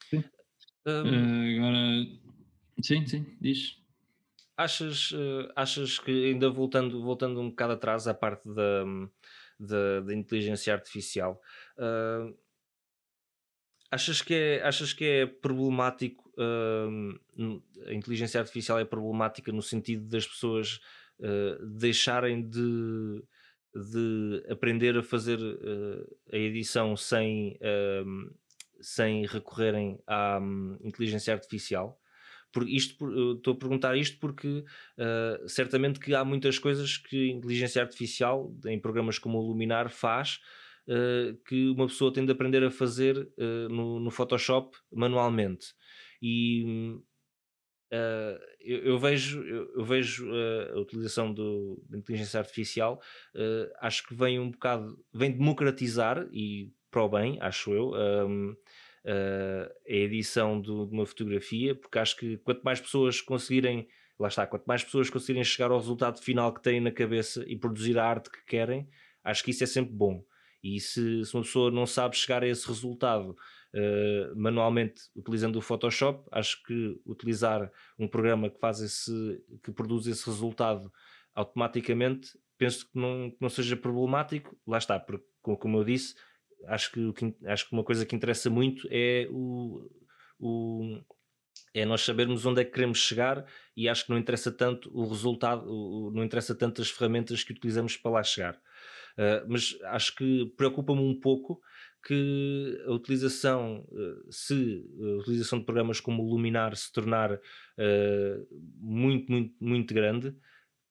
[0.10, 0.24] sim.
[0.86, 2.20] Uh, agora,
[2.82, 3.87] sim, sim, diz.
[4.58, 8.84] Achas, uh, achas que, ainda voltando, voltando um bocado atrás à parte da,
[9.60, 11.40] da, da inteligência artificial,
[13.92, 16.34] achas, que é, achas que é problemático,
[17.88, 20.80] a inteligência artificial é problemática no sentido das pessoas
[21.80, 23.24] deixarem de
[23.78, 28.36] de aprender a fazer uh, a edição sem, uh,
[28.82, 32.00] sem recorrerem à um, inteligência artificial.
[32.52, 37.34] Por isto, estou a perguntar isto porque uh, certamente que há muitas coisas que a
[37.34, 40.40] inteligência artificial, em programas como o Luminar, faz
[41.46, 43.30] que uma pessoa tem de aprender a fazer
[43.70, 45.74] no, no Photoshop manualmente.
[46.22, 46.96] E
[47.92, 53.02] Uh, eu, eu, vejo, eu, eu vejo uh, a utilização do, da inteligência artificial,
[53.34, 57.92] uh, acho que vem um bocado, vem democratizar e para o bem, acho eu,
[59.08, 63.88] a edição do, de uma fotografia, porque acho que quanto mais pessoas conseguirem,
[64.20, 67.58] lá está, quanto mais pessoas conseguirem chegar ao resultado final que têm na cabeça e
[67.58, 68.88] produzir a arte que querem,
[69.24, 70.24] acho que isso é sempre bom.
[70.62, 73.36] E se, se uma pessoa não sabe chegar a esse resultado
[73.74, 76.28] uh, manualmente utilizando o Photoshop.
[76.32, 80.92] Acho que utilizar um programa que faz esse, que produz esse resultado
[81.34, 84.58] automaticamente, penso que não, que não seja problemático.
[84.66, 86.16] Lá está, porque como eu disse,
[86.66, 89.90] acho que, acho que uma coisa que interessa muito é o,
[90.40, 91.00] o
[91.74, 93.46] é nós sabermos onde é que queremos chegar
[93.76, 97.96] e acho que não interessa tanto o resultado, não interessa tanto as ferramentas que utilizamos
[97.96, 98.56] para lá chegar.
[99.18, 101.60] Uh, mas acho que preocupa-me um pouco
[102.06, 108.48] que a utilização, eh, se a utilização de programas como o Luminar se tornar uh,
[108.80, 110.34] muito, muito, muito grande,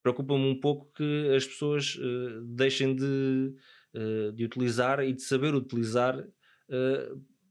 [0.02, 1.96] preocupa-me um pouco que as pessoas
[2.44, 3.54] deixem de,
[3.96, 6.24] uh, de utilizar e de saber utilizar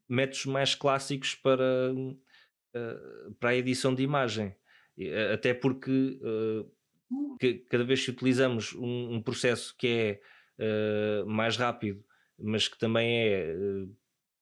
[0.09, 1.93] métodos mais clássicos para,
[3.39, 4.53] para a edição de imagem.
[5.33, 6.19] Até porque
[7.39, 12.03] que, cada vez que utilizamos um, um processo que é mais rápido
[12.37, 13.87] mas que também é, eh,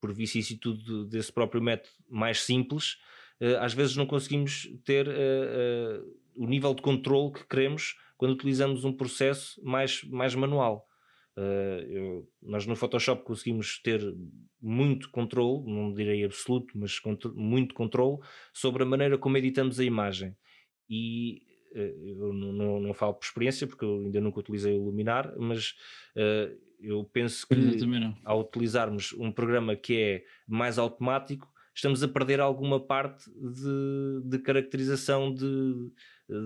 [0.02, 2.98] por vicissitude desse próprio método, mais simples,
[3.40, 6.02] eh, às vezes não conseguimos ter eh,
[6.36, 10.88] o nível de controle que queremos quando utilizamos um processo mais, mais manual.
[11.36, 14.02] Eu, nós no Photoshop conseguimos ter
[14.62, 17.00] muito controle, não direi absoluto, mas
[17.36, 18.20] muito controle
[18.54, 20.36] sobre a maneira como editamos a imagem.
[20.90, 21.42] E
[21.74, 25.72] eu não, não, não, falo por experiência porque eu ainda nunca utilizei o Luminar, mas
[26.16, 27.56] uh, eu penso que
[28.24, 34.40] ao utilizarmos um programa que é mais automático, estamos a perder alguma parte de, de
[34.40, 35.92] caracterização, de,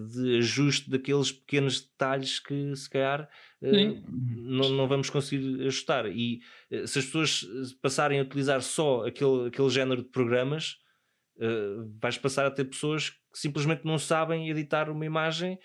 [0.09, 3.29] de ajuste daqueles pequenos detalhes que se calhar
[3.61, 4.01] uh,
[4.35, 6.05] não, não vamos conseguir ajustar.
[6.07, 7.45] E uh, se as pessoas
[7.81, 10.77] passarem a utilizar só aquele, aquele género de programas,
[12.01, 15.59] vais passar a ter pessoas que simplesmente não sabem editar uma imagem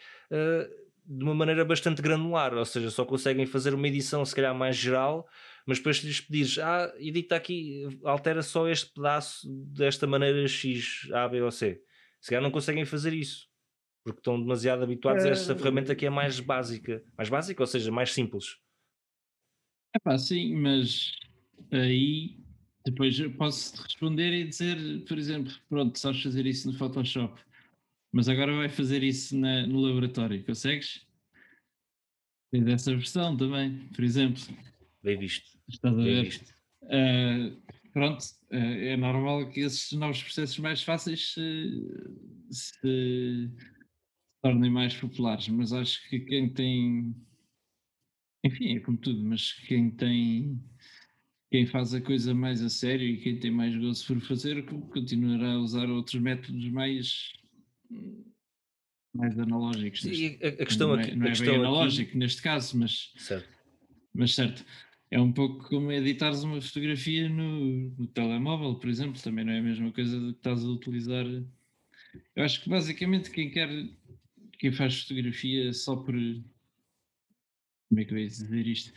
[1.07, 4.77] de uma maneira bastante granular, ou seja, só conseguem fazer uma edição se calhar mais
[4.77, 5.27] geral,
[5.67, 11.09] mas depois se lhes pedires, ah, edita aqui, altera só este pedaço desta maneira X,
[11.13, 11.81] A, B ou C.
[12.21, 13.49] Se calhar não conseguem fazer isso,
[14.05, 15.29] porque estão demasiado habituados é...
[15.29, 17.03] a esta ferramenta que é mais básica.
[17.17, 18.59] Mais básica, ou seja, mais simples.
[19.95, 21.13] É pá, sim, mas
[21.71, 22.39] aí
[22.85, 27.41] depois posso responder e dizer, por exemplo, pronto, sabes fazer isso no Photoshop
[28.13, 31.07] mas agora vai fazer isso na, no laboratório, consegues?
[32.53, 34.43] Tens essa versão também, por exemplo.
[35.03, 35.59] Bem visto.
[35.67, 36.25] Estás a Bem ver?
[36.25, 36.55] Visto.
[36.83, 37.57] Uh,
[37.93, 43.51] pronto, uh, é normal que esses novos processos mais fáceis uh, se
[44.43, 47.15] tornem mais populares, mas acho que quem tem.
[48.45, 50.61] Enfim, é como tudo, mas quem tem.
[51.51, 55.53] Quem faz a coisa mais a sério e quem tem mais gozo por fazer, continuará
[55.53, 57.31] a usar outros métodos mais
[59.15, 60.05] mais analógicos.
[60.05, 62.19] Neste, a, a questão não é, aqui, não é bem analógico aqui...
[62.19, 63.49] neste caso, mas certo.
[64.15, 64.65] mas certo.
[65.11, 69.59] É um pouco como editares uma fotografia no, no telemóvel, por exemplo, também não é
[69.59, 71.27] a mesma coisa que estás a utilizar.
[71.27, 73.69] Eu acho que basicamente quem quer,
[74.63, 78.93] quem faz fotografia só por como é que eu ia dizer isto?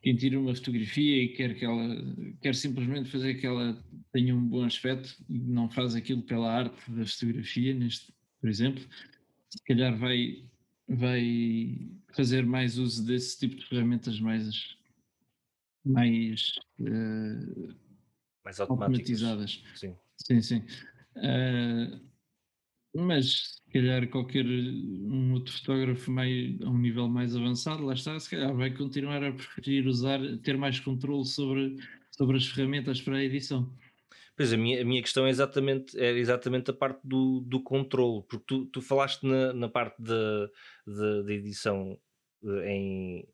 [0.00, 1.96] Quem tira uma fotografia e quer que ela
[2.40, 6.90] quer simplesmente fazer que ela tenha um bom aspecto e não faz aquilo pela arte
[6.92, 8.86] da fotografia, neste, por exemplo,
[9.50, 10.48] se calhar vai,
[10.88, 14.76] vai fazer mais uso desse tipo de ferramentas mais,
[15.84, 17.74] mais, uh,
[18.44, 19.60] mais automatizadas.
[19.74, 20.40] Sim, sim.
[20.40, 20.58] sim.
[21.16, 22.00] Uh,
[22.94, 28.30] mas calhar qualquer um outro fotógrafo mais, a um nível mais avançado, lá está, se
[28.30, 31.76] calhar vai continuar a preferir usar, ter mais controle sobre,
[32.12, 33.68] sobre as ferramentas para a edição.
[34.36, 38.22] Pois a minha, a minha questão é exatamente, é exatamente a parte do, do controle,
[38.28, 41.98] porque tu, tu falaste na, na parte da edição
[42.44, 43.28] eh, em,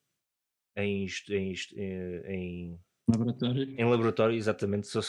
[0.77, 2.79] em, em, eh, em,
[3.09, 3.75] laboratório.
[3.79, 5.01] Em laboratório, exatamente, só,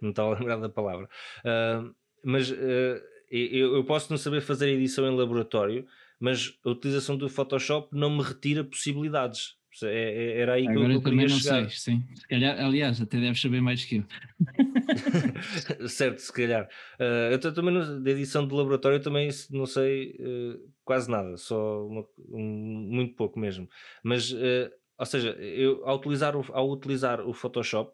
[0.00, 1.08] não estava a lembrar da palavra.
[1.44, 3.00] Uh, mas uh,
[3.30, 5.86] eu, eu posso não saber fazer edição em laboratório,
[6.18, 9.56] mas a utilização do Photoshop não me retira possibilidades.
[9.82, 11.68] É, é, era aí Agora que eu, eu também não chegar.
[11.68, 12.04] sei, sim.
[12.14, 14.04] Se calhar, aliás, até deves saber mais que eu.
[15.88, 16.66] certo, se calhar.
[16.98, 21.86] Uh, eu também no, de edição de laboratório também não sei uh, quase nada, só
[21.86, 23.68] uma, um, muito pouco mesmo.
[24.02, 27.92] Mas, uh, ou seja, eu ao utilizar, o, ao utilizar o Photoshop,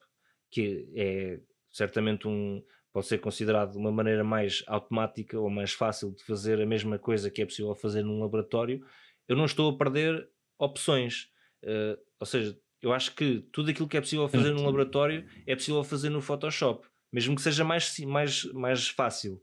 [0.52, 1.40] que é
[1.72, 2.62] certamente um,
[2.92, 7.30] pode ser considerado uma maneira mais automática ou mais fácil de fazer a mesma coisa
[7.30, 8.84] que é possível fazer num laboratório,
[9.26, 10.28] eu não estou a perder
[10.58, 11.28] opções.
[11.64, 15.54] Uh, ou seja, eu acho que tudo aquilo que é possível fazer num laboratório é
[15.54, 19.40] possível fazer no Photoshop, mesmo que seja mais, mais, mais fácil.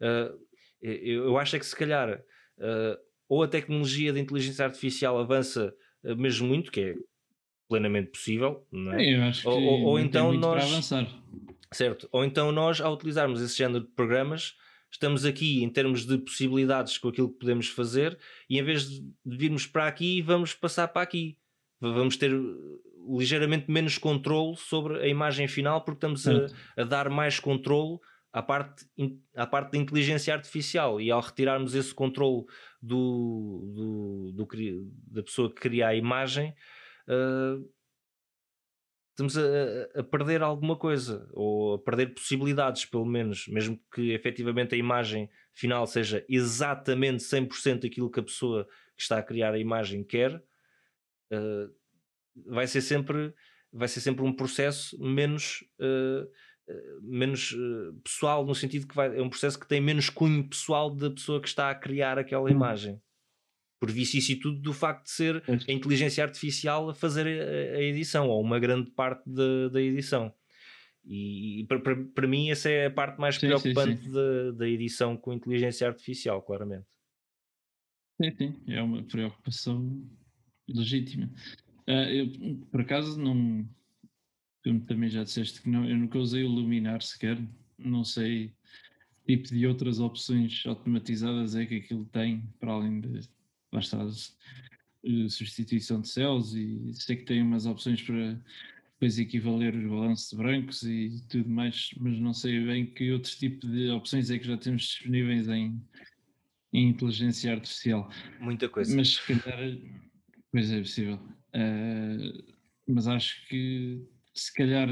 [0.00, 0.38] Uh,
[0.80, 2.20] eu, acho é que se calhar
[2.58, 2.98] uh,
[3.28, 6.94] ou a tecnologia de inteligência artificial avança mesmo muito, que é
[7.68, 9.04] plenamente possível, é?
[9.46, 10.64] Ou, ou então nós
[11.72, 14.54] certo, ou então nós ao utilizarmos esse género de programas
[14.92, 18.18] estamos aqui em termos de possibilidades com aquilo que podemos fazer
[18.48, 21.38] e em vez de virmos para aqui vamos passar para aqui.
[21.80, 22.30] Vamos ter
[23.18, 26.46] ligeiramente menos controle sobre a imagem final porque estamos a,
[26.76, 27.98] a, dar mais controle
[28.32, 28.86] à parte,
[29.34, 32.44] à parte da inteligência artificial e ao retirarmos esse controle
[32.80, 36.54] do, do, do da pessoa que cria a imagem
[37.08, 37.68] uh,
[39.12, 44.74] estamos a, a, perder alguma coisa ou a perder possibilidades pelo menos, mesmo que efetivamente
[44.74, 49.58] a imagem final seja exatamente 100% aquilo que a pessoa que está a criar a
[49.58, 51.74] imagem quer uh,
[52.46, 53.34] vai ser sempre
[53.70, 56.28] vai ser sempre um processo menos uh,
[57.02, 57.54] menos
[58.02, 61.40] pessoal no sentido que vai, é um processo que tem menos cunho pessoal da pessoa
[61.40, 62.50] que está a criar aquela hum.
[62.50, 63.02] imagem
[63.82, 68.40] por vicissitude do facto de ser a inteligência artificial a fazer a, a edição ou
[68.40, 70.32] uma grande parte da, da edição
[71.04, 74.12] e, e para, para mim essa é a parte mais sim, preocupante sim, sim.
[74.12, 76.86] Da, da edição com inteligência artificial claramente
[78.22, 80.00] sim, sim, é uma preocupação
[80.68, 81.28] legítima.
[81.88, 83.68] Uh, eu, por acaso, não.
[84.62, 87.36] Tu também já disseste que não, eu nunca usei o Luminar sequer.
[87.76, 88.54] Não sei.
[89.26, 93.28] tipo de outras opções automatizadas é que aquilo tem, para além de
[93.72, 93.98] basta
[95.28, 98.38] substituição de céus e sei que tem umas opções para
[98.92, 103.32] depois equivaler os balanços de brancos e tudo mais, mas não sei bem que outro
[103.32, 105.82] tipo de opções é que já temos disponíveis em,
[106.72, 108.08] em inteligência artificial.
[108.38, 108.94] Muita coisa.
[108.94, 109.76] Mas se calhar,
[110.52, 111.18] pois é possível.
[111.52, 112.54] Uh,
[112.86, 114.88] mas acho que se calhar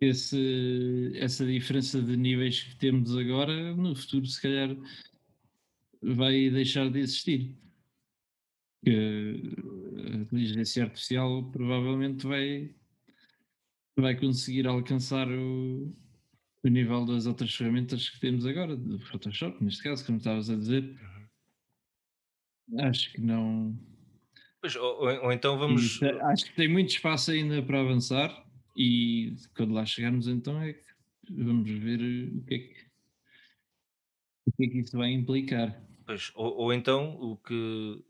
[0.00, 4.74] esse, essa diferença de níveis que temos agora, no futuro, se calhar
[6.02, 7.56] vai deixar de existir.
[8.84, 9.54] Que
[10.12, 12.74] a inteligência artificial provavelmente vai,
[13.96, 15.92] vai conseguir alcançar o,
[16.62, 20.56] o nível das outras ferramentas que temos agora, do Photoshop, neste caso, como estavas a
[20.56, 20.84] dizer.
[22.68, 22.80] Uhum.
[22.80, 23.76] Acho que não.
[24.60, 26.00] Pois, ou, ou, então vamos.
[26.02, 28.46] acho que tem muito espaço ainda para avançar
[28.76, 30.84] e quando lá chegarmos, então, é que
[31.30, 32.86] vamos ver o que é que,
[34.46, 35.87] o que, é que isso vai implicar.
[36.08, 38.02] Pois, ou, ou então o que,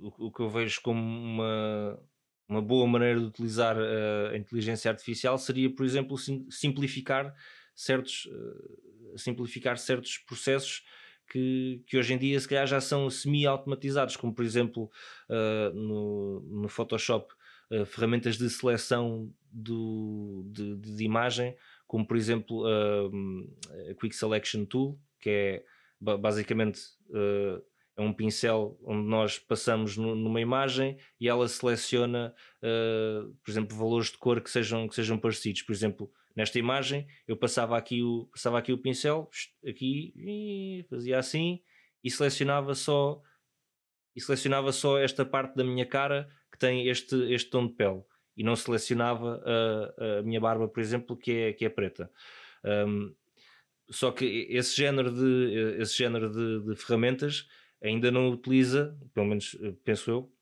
[0.00, 2.00] o, o, que eu vejo como uma,
[2.48, 7.34] uma boa maneira de utilizar a, inteligência artificial seria, por exemplo, sim, simplificar
[7.74, 10.86] certos, uh, simplificar certos processos
[11.30, 14.90] que, que, hoje em dia se calhar já são semi-automatizados, como por exemplo
[15.28, 17.30] uh, no, no Photoshop
[17.70, 21.54] uh, ferramentas de seleção do, de, de, imagem,
[21.86, 25.64] como por exemplo a Quick Selection Tool, que é
[26.00, 26.80] basicamente
[27.10, 27.62] uh,
[27.96, 32.32] é um pincel onde nós passamos no, numa imagem e ela seleciona,
[32.62, 35.62] uh, por exemplo, valores de cor que sejam, que sejam parecidos.
[35.62, 39.28] Por exemplo, nesta imagem eu passava aqui o, passava aqui o pincel,
[39.66, 41.60] aqui e fazia assim
[42.02, 43.20] e selecionava só
[44.14, 48.02] e selecionava só esta parte da minha cara que tem este, este tom de pele
[48.36, 52.08] e não selecionava a, a minha barba, por exemplo, que é, que é preta.
[52.64, 53.12] Um,
[53.90, 57.48] só que esse género de, esse género de, de, ferramentas
[57.82, 60.32] ainda não utiliza, pelo menos eh, penso eu,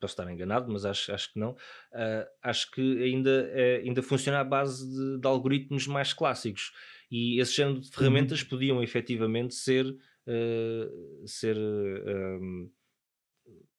[0.00, 1.52] posso estar enganado, mas acho, acho que não.
[1.52, 6.72] Uh, acho que ainda, é, ainda funciona à base de, de, algoritmos mais clássicos.
[7.10, 8.48] E esse género de ferramentas uhum.
[8.48, 12.70] podiam efetivamente ser, uh, ser uh,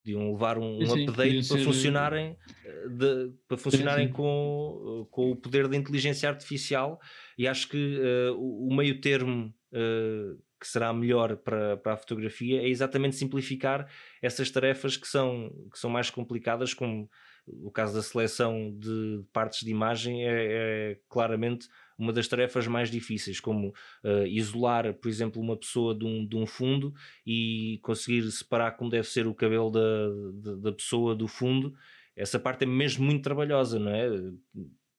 [0.08, 1.64] podiam levar um, um update para ser...
[1.64, 4.16] funcionarem, eh, de, para funcionarem sim, sim.
[4.16, 7.00] Com, com o poder da inteligência artificial
[7.38, 11.98] e acho que uh, o, o, meio termo uh, que será melhor para, para a
[11.98, 13.88] fotografia é exatamente simplificar
[14.22, 17.10] essas tarefas que são, que são mais complicadas, como
[17.48, 21.68] o caso da seleção de partes de imagem é, é claramente
[21.98, 23.70] uma das tarefas mais difíceis, como
[24.04, 26.94] uh, isolar, por exemplo, uma pessoa de um, de um fundo
[27.26, 31.74] e conseguir separar como deve ser o cabelo da, da, da pessoa do fundo.
[32.16, 34.10] Essa parte é mesmo muito trabalhosa, não é?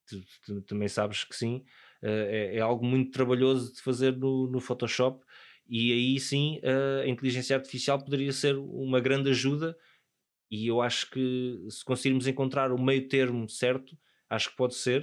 [0.06, 1.56] Tu, tu, também sabes que sim,
[2.02, 5.24] uh, é, é, algo muito trabalhoso de fazer no, no Photoshop
[5.68, 9.76] e aí sim uh, a inteligência artificial poderia ser uma grande ajuda
[10.50, 13.96] e eu acho que se conseguirmos encontrar o meio termo certo
[14.30, 15.02] acho que pode ser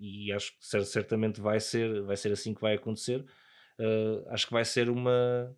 [0.00, 4.52] e acho que certamente vai ser vai ser assim que vai acontecer uh, acho que
[4.52, 5.54] vai ser uma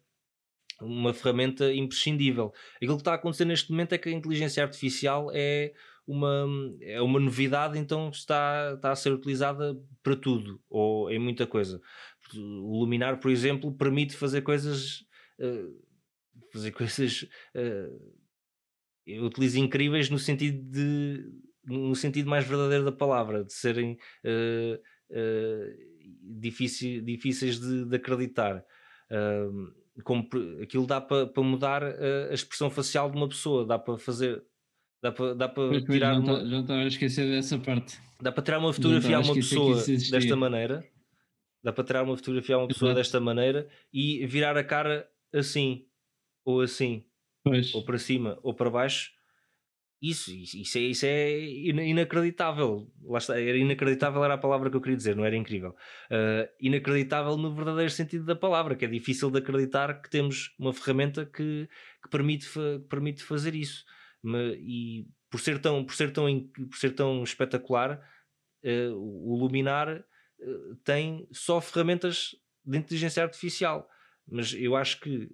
[0.81, 5.31] uma ferramenta imprescindível aquilo que está a acontecer neste momento é que a inteligência artificial
[5.33, 5.73] é
[6.07, 6.47] uma,
[6.81, 11.81] é uma novidade, então está, está a ser utilizada para tudo ou em muita coisa.
[12.35, 15.05] O Luminar, por exemplo, permite fazer coisas
[15.39, 15.83] uh,
[16.53, 17.23] fazer coisas
[17.55, 18.22] uh,
[19.07, 21.25] eu utilizo incríveis no sentido de
[21.65, 24.75] no sentido mais verdadeiro da palavra, de serem uh,
[25.11, 28.65] uh, difícil, difíceis de, de acreditar.
[29.11, 30.29] Uh, como
[30.63, 34.43] aquilo dá para pa mudar a expressão facial de uma pessoa, dá para fazer,
[35.03, 36.15] dá para, dá para tirar.
[36.15, 38.01] Já, uma, já estava a esquecer dessa parte.
[38.21, 40.83] Dá para tirar uma fotografia a uma pessoa desta maneira,
[41.63, 43.01] dá para tirar uma fotografia a uma pessoa Exato.
[43.01, 45.85] desta maneira e virar a cara assim,
[46.43, 47.05] ou assim,
[47.45, 47.75] pois.
[47.75, 49.11] ou para cima, ou para baixo
[50.03, 52.91] isso, isso, é, isso é inacreditável.
[53.05, 55.77] Lá está, era inacreditável era a palavra que eu queria dizer, não era incrível.
[56.11, 60.73] Uh, inacreditável no verdadeiro sentido da palavra, que é difícil de acreditar que temos uma
[60.73, 61.69] ferramenta que,
[62.03, 63.85] que permite, que permite fazer isso.
[64.59, 66.27] E por ser tão, por ser tão,
[66.69, 68.05] por ser tão espetacular,
[68.65, 72.35] uh, o Luminar uh, tem só ferramentas
[72.65, 73.89] de inteligência artificial.
[74.29, 75.29] Mas eu acho que,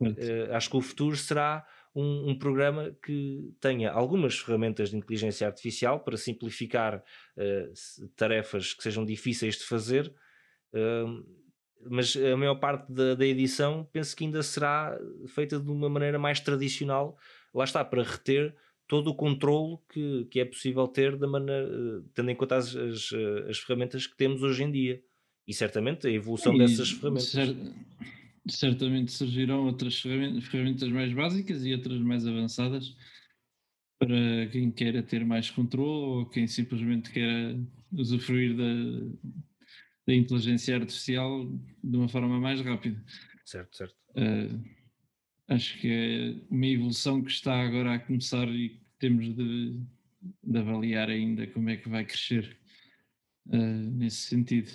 [0.50, 1.64] acho que o futuro será
[1.98, 7.02] um, um, programa que tenha algumas ferramentas de inteligência artificial para simplificar
[7.36, 10.14] uh, tarefas que sejam difíceis de fazer,
[10.72, 11.26] uh,
[11.90, 14.96] mas a maior parte da, da, edição penso que ainda será
[15.28, 17.16] feita de uma maneira mais tradicional,
[17.52, 18.54] lá está, para reter
[18.86, 21.68] todo o controle que, que é possível ter da maneira,
[22.14, 23.10] tendo em conta as, as,
[23.48, 25.02] as ferramentas que temos hoje em dia.
[25.46, 27.34] e certamente a evolução e, dessas ferramentas.
[28.48, 32.96] Certamente surgirão outras ferramentas, mais básicas e outras mais avançadas
[33.98, 37.58] para quem queira ter mais controle ou quem simplesmente queira
[37.92, 38.64] usufruir da,
[40.06, 41.44] da inteligência artificial
[41.82, 43.02] de uma forma mais rápida.
[43.44, 43.96] Certo, certo.
[44.10, 44.62] Uh,
[45.48, 49.80] acho que é uma evolução que está agora a começar e temos de,
[50.44, 52.56] de avaliar ainda como é que vai crescer
[53.46, 54.70] uh, nesse sentido.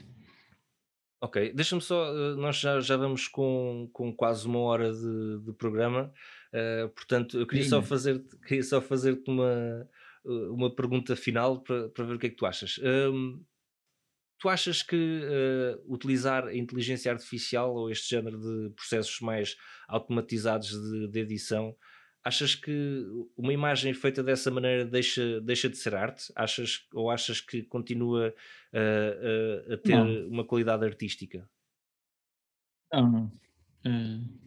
[1.24, 5.53] Ok, deixa-me só, uh, nós já, já vamos com, com quase uma hora de, de
[5.53, 6.13] programa,
[6.53, 9.89] uh, portanto eu queria só fazer-te queria só fazer-te uma,
[10.26, 12.78] uma pergunta final para, para ver o que é que tu achas.
[14.38, 15.21] tu achas que
[15.88, 19.55] utilizar a inteligência artificial ou este género de processos mais
[19.88, 21.74] automatizados de, de edição
[22.24, 23.05] achas que
[23.38, 26.32] uma imagem feita dessa maneira deixa, deixa de ser arte?
[26.36, 28.34] Achas, ou achas que continua
[28.74, 30.30] uh, uh, a ter não.
[30.30, 31.47] uma qualidade artística?
[32.93, 33.26] Não, não.
[33.86, 34.39] Uh,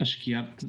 [0.00, 0.66] acho que arte,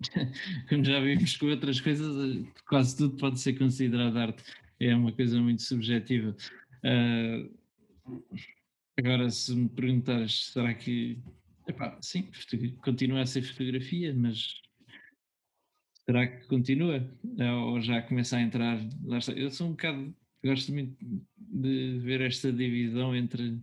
[0.68, 4.42] como já vimos com outras coisas, quase tudo pode ser considerado arte.
[4.80, 6.34] É uma coisa muito subjetiva.
[8.98, 11.18] agora, se me perguntares, será que.
[11.66, 12.28] Epá, sim,
[12.82, 14.60] continua a ser fotografia, mas
[16.06, 17.08] Será que continua?
[17.66, 18.78] Ou já começa a entrar?
[19.34, 20.14] Eu sou um bocado.
[20.44, 20.96] Gosto muito
[21.36, 23.58] de ver esta divisão entre.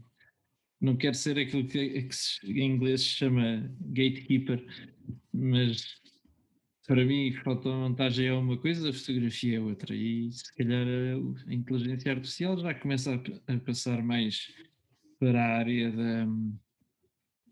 [0.79, 4.65] Não quero ser aquilo que, que em inglês se chama gatekeeper,
[5.31, 6.01] mas
[6.87, 9.95] para mim fotomontagem é uma coisa, a fotografia é outra.
[9.95, 10.87] E se calhar
[11.47, 14.51] a inteligência artificial já começa a, a passar mais
[15.19, 16.27] para a área da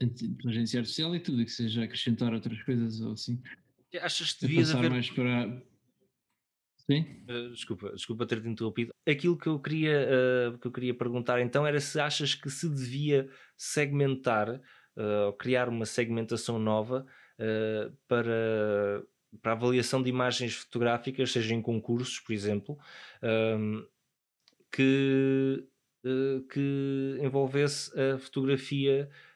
[0.01, 3.39] inteligência artificial e tudo que seja acrescentar outras coisas ou assim.
[4.01, 4.91] Achas que devia haver.
[4.91, 5.61] Mais para...
[6.89, 7.05] Sim?
[7.29, 8.91] Uh, desculpa, desculpa ter-te interrompido.
[9.07, 12.67] Aquilo que eu, queria, uh, que eu queria perguntar então era se achas que se
[12.67, 17.05] devia segmentar uh, ou criar uma segmentação nova
[18.05, 19.01] para,
[19.41, 22.77] para avaliação de imagens fotográficas, seja em concursos, por exemplo,
[23.21, 23.85] ehm,
[24.69, 25.65] que,
[26.51, 29.28] que envolvesse a fotografia eh,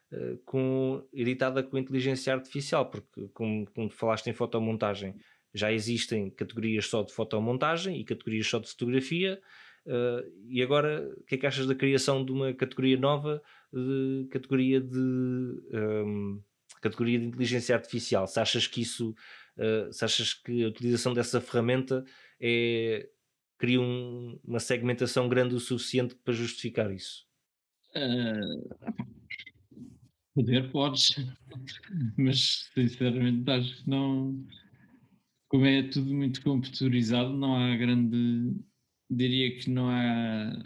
[0.45, 5.15] com, editada com inteligência artificial, porque, como, como falaste em fotomontagem,
[5.53, 9.39] já existem categorias só de fotomontagem e categorias só de fotografia.
[9.85, 13.41] Uh, e agora, o que é que achas da criação de uma categoria nova,
[13.71, 16.43] de categoria de um, ehm,
[16.81, 18.25] categoria de inteligência artificial?
[18.25, 19.13] Se achas que isso,
[19.57, 22.03] uh, se achas que a utilização dessa ferramenta
[22.39, 23.09] é
[23.57, 27.25] cria um, uma segmentação grande o suficiente para justificar isso?
[27.95, 29.12] Uh,
[30.35, 31.15] Poder podes,
[32.17, 34.43] mas sinceramente acho que não.
[35.47, 38.55] Como é tudo muito computurizado, não há grande.
[39.09, 40.63] Diria que não há.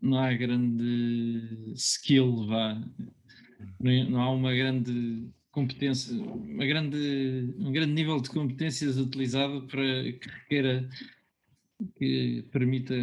[0.00, 2.82] Não há grande skill, vá.
[3.78, 10.28] Não há uma grande competência, uma grande, um grande nível de competências utilizado para que
[10.28, 10.88] requeira,
[11.98, 12.94] que permita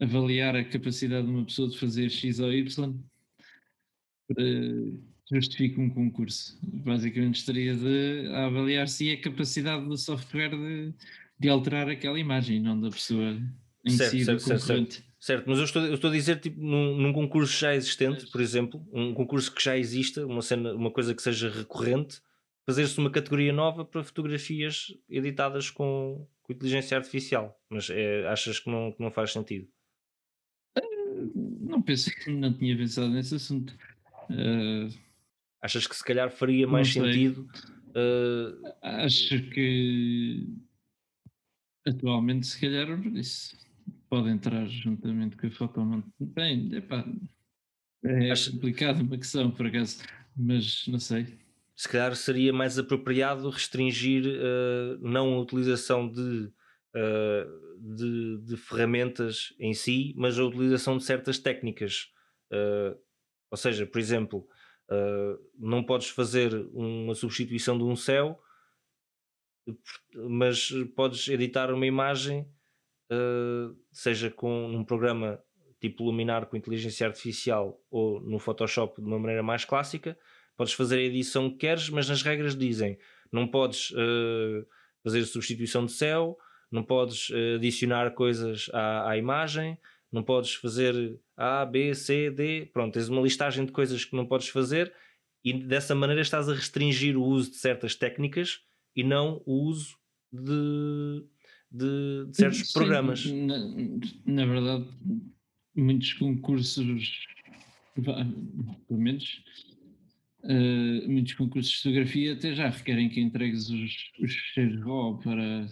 [0.00, 2.94] avaliar a capacidade de uma pessoa de fazer X ou Y
[5.28, 6.58] para justifique um concurso.
[6.62, 10.94] Basicamente estaria de avaliar se é a capacidade do software de,
[11.38, 13.38] de alterar aquela imagem, não da pessoa
[13.84, 14.94] em certo, si, certo, do concorrente.
[14.94, 18.26] Certo, certo, mas eu estou, eu estou a dizer tipo, num, num, concurso já existente,
[18.26, 22.20] por exemplo, um concurso que já exista, uma, cena, uma coisa que seja recorrente,
[22.66, 27.58] fazer-se uma categoria nova para fotografias editadas com, com inteligência artificial.
[27.68, 29.68] Mas é, achas que não, que não faz sentido?
[31.34, 33.74] Não pensei, não tinha pensado nesse assunto.
[34.30, 35.07] Uh,
[35.60, 37.48] Achas que se calhar faria mais sentido?
[37.88, 38.68] Uh...
[38.82, 40.46] Acho que
[41.86, 43.56] atualmente se calhar isso
[44.08, 46.12] pode entrar juntamente com a fotomontagem.
[46.20, 47.04] Bem, epá,
[48.04, 48.52] é Acho...
[48.52, 49.98] complicado uma questão por acaso,
[50.36, 51.38] mas não sei.
[51.76, 56.50] Se calhar seria mais apropriado restringir uh, não a utilização de,
[56.94, 62.12] uh, de, de, ferramentas em si, mas a utilização de certas técnicas.
[63.50, 64.48] Ou seja, por exemplo,
[64.90, 68.40] uh, não podes fazer uma substituição de um céu,
[70.14, 72.48] mas podes editar uma imagem,
[73.12, 75.42] uh, seja com um programa
[75.80, 80.18] tipo Luminar com inteligência artificial ou no Photoshop de uma maneira mais clássica.
[80.56, 82.98] Podes fazer a edição que queres, mas nas regras dizem
[83.30, 84.66] não podes uh,
[85.04, 86.36] fazer substituição de céu,
[86.70, 89.78] não podes adicionar coisas à, à imagem,
[90.10, 94.26] não podes fazer A, B, C, D, pronto, tens uma listagem de coisas que não
[94.26, 94.92] podes fazer
[95.44, 98.60] e dessa maneira estás a restringir o uso de certas técnicas
[98.96, 99.96] e não o uso
[100.32, 101.24] de,
[101.70, 103.24] de, de certos Sim, programas.
[103.26, 103.58] Na,
[104.26, 104.88] na, verdade,
[105.74, 107.26] muitos concursos
[108.02, 109.42] pelo menos,
[110.44, 115.68] uh, muitos concursos de fotografia até já requerem que entregues os, os fecheiros RAW para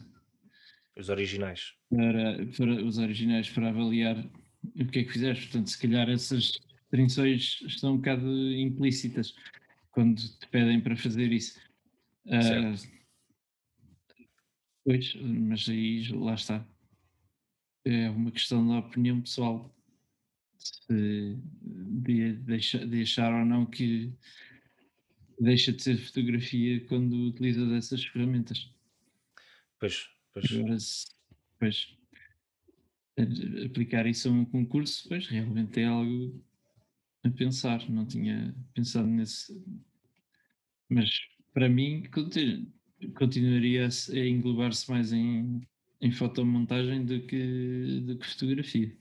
[0.97, 1.75] os originais.
[1.91, 4.19] Para, para os originais para avaliar
[4.65, 5.45] o que é que fizeste.
[5.45, 6.59] Portanto, se calhar essas
[6.91, 9.35] restrições estão um bocado implícitas
[9.91, 11.59] quando te pedem para fazer isso.
[12.27, 12.75] Uh,
[14.85, 16.67] pois, mas aí lá está.
[17.85, 19.73] É uma questão da opinião pessoal.
[20.59, 21.37] Se
[22.07, 24.13] de, de achar ou não que
[25.39, 28.73] deixa de ser fotografia quando utilizas essas ferramentas.
[29.79, 30.09] Pois,
[30.41, 30.53] pois.
[30.53, 31.07] Agora, se,
[31.59, 31.97] pois,
[33.65, 36.45] aplicar isso a um concurso, pois realmente é algo
[37.25, 37.89] a pensar.
[37.89, 39.59] Não tinha pensado nesse.
[40.89, 41.11] Mas
[41.53, 42.05] para mim,
[43.15, 45.67] continuaria a englobar-se mais em,
[46.01, 48.97] em fotomontagem do que, do que fotografia.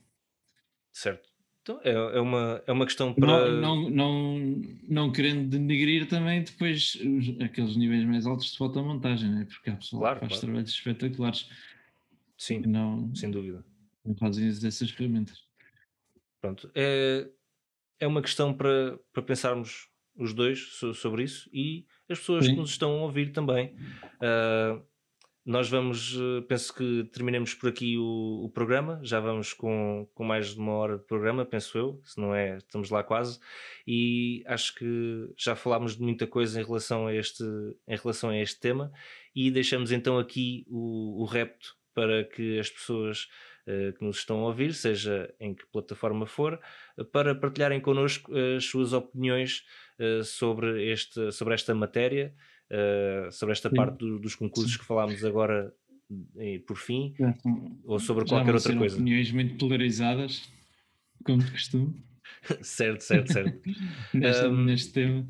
[0.92, 1.35] Certo.
[1.66, 3.50] Então é, é, uma, é uma questão para.
[3.50, 9.28] Não, não, não, não querendo denegrir também depois os, aqueles níveis mais altos de fotomontagem,
[9.28, 9.44] né?
[9.46, 10.46] porque há pessoal claro, que faz claro.
[10.46, 11.50] trabalhos espetaculares.
[12.38, 13.64] Sim, não, sem dúvida.
[14.04, 15.42] Não fazem uso dessas ferramentas.
[16.40, 16.70] Pronto.
[16.72, 17.28] É,
[17.98, 22.52] é uma questão para, para pensarmos os dois sobre isso e as pessoas Sim.
[22.52, 23.74] que nos estão a ouvir também.
[24.22, 24.80] Uh,
[25.46, 30.24] nós vamos, eh, penso que terminemos por aqui o, o, programa, já vamos com, com
[30.24, 33.38] mais de uma hora de programa, penso eu, se não é, estamos lá quase,
[33.86, 37.44] e acho que já falámos de muita coisa em relação a este,
[37.86, 38.90] em relação a este tema,
[39.36, 43.28] e deixamos então aqui o, o repto para que as pessoas
[43.68, 46.60] uh, que nos estão a ouvir, seja em que plataforma for,
[47.12, 49.64] para partilharem connosco as suas opiniões
[50.24, 52.34] sobre, este, sobre esta matéria,
[52.70, 53.76] uh, sobre esta Sim.
[53.76, 54.78] parte do, dos concursos Sim.
[54.78, 55.72] que falámos agora
[56.38, 57.14] e por fim,
[57.84, 58.94] ou sobre qualquer outra coisa.
[58.94, 60.48] opiniões muito polarizadas,
[61.24, 62.04] como de costume.
[62.62, 63.60] certo, certo, certo.
[64.14, 65.26] neste, um, neste tema.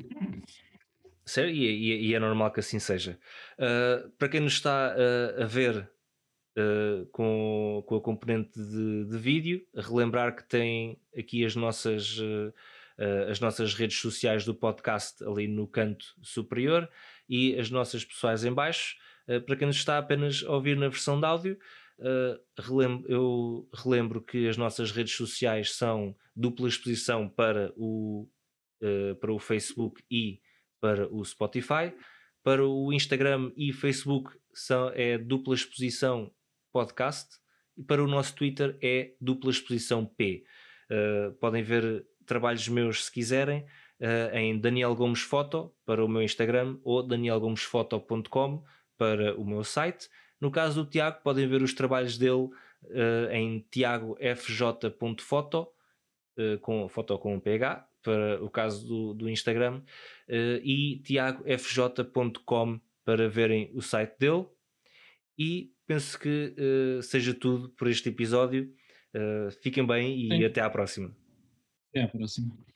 [1.25, 3.19] Certo, e, e, e, é normal que assim seja.
[3.57, 5.89] Uh, para quem nos está uh, a ver
[6.59, 12.19] Uh, com, com a componente de, de, vídeo, relembrar que tem aqui as nossas,
[13.29, 16.89] as nossas redes sociais do podcast ali no canto superior
[17.29, 18.95] e as nossas pessoais em baixo.
[19.27, 21.57] Uh, para quem nos está apenas a ouvir na versão de áudio,
[22.59, 28.29] relembro, eu relembro que as nossas redes sociais são dupla exposição para o,
[28.83, 30.39] uh, para o Facebook e
[30.79, 31.93] para o Spotify.
[32.43, 36.31] Para o Instagram e Facebook são, é dupla exposição
[36.71, 37.35] podcast
[37.75, 40.43] e para o nosso Twitter é dupla exposição P.
[41.41, 43.65] podem ver trabalhos meus se quiserem
[44.01, 48.63] uh, em Daniel Gomes Foto para o meu Instagram ou danielgomesfoto.com
[48.97, 50.09] para o meu site.
[50.39, 52.49] No caso do Tiago, podem ver os trabalhos dele
[52.83, 55.67] uh, em tiagofj.foto, uh,
[56.37, 59.81] eh, com foto com um PH, para o caso do, do Instagram,
[60.29, 64.45] uh, e tiagofj.com para verem o site dele.
[65.37, 66.55] E penso que
[67.03, 68.73] seja tudo por este episódio.
[69.61, 70.43] fiquem bem e Sim.
[70.43, 71.15] até à próxima.
[71.91, 72.67] Até à próxima.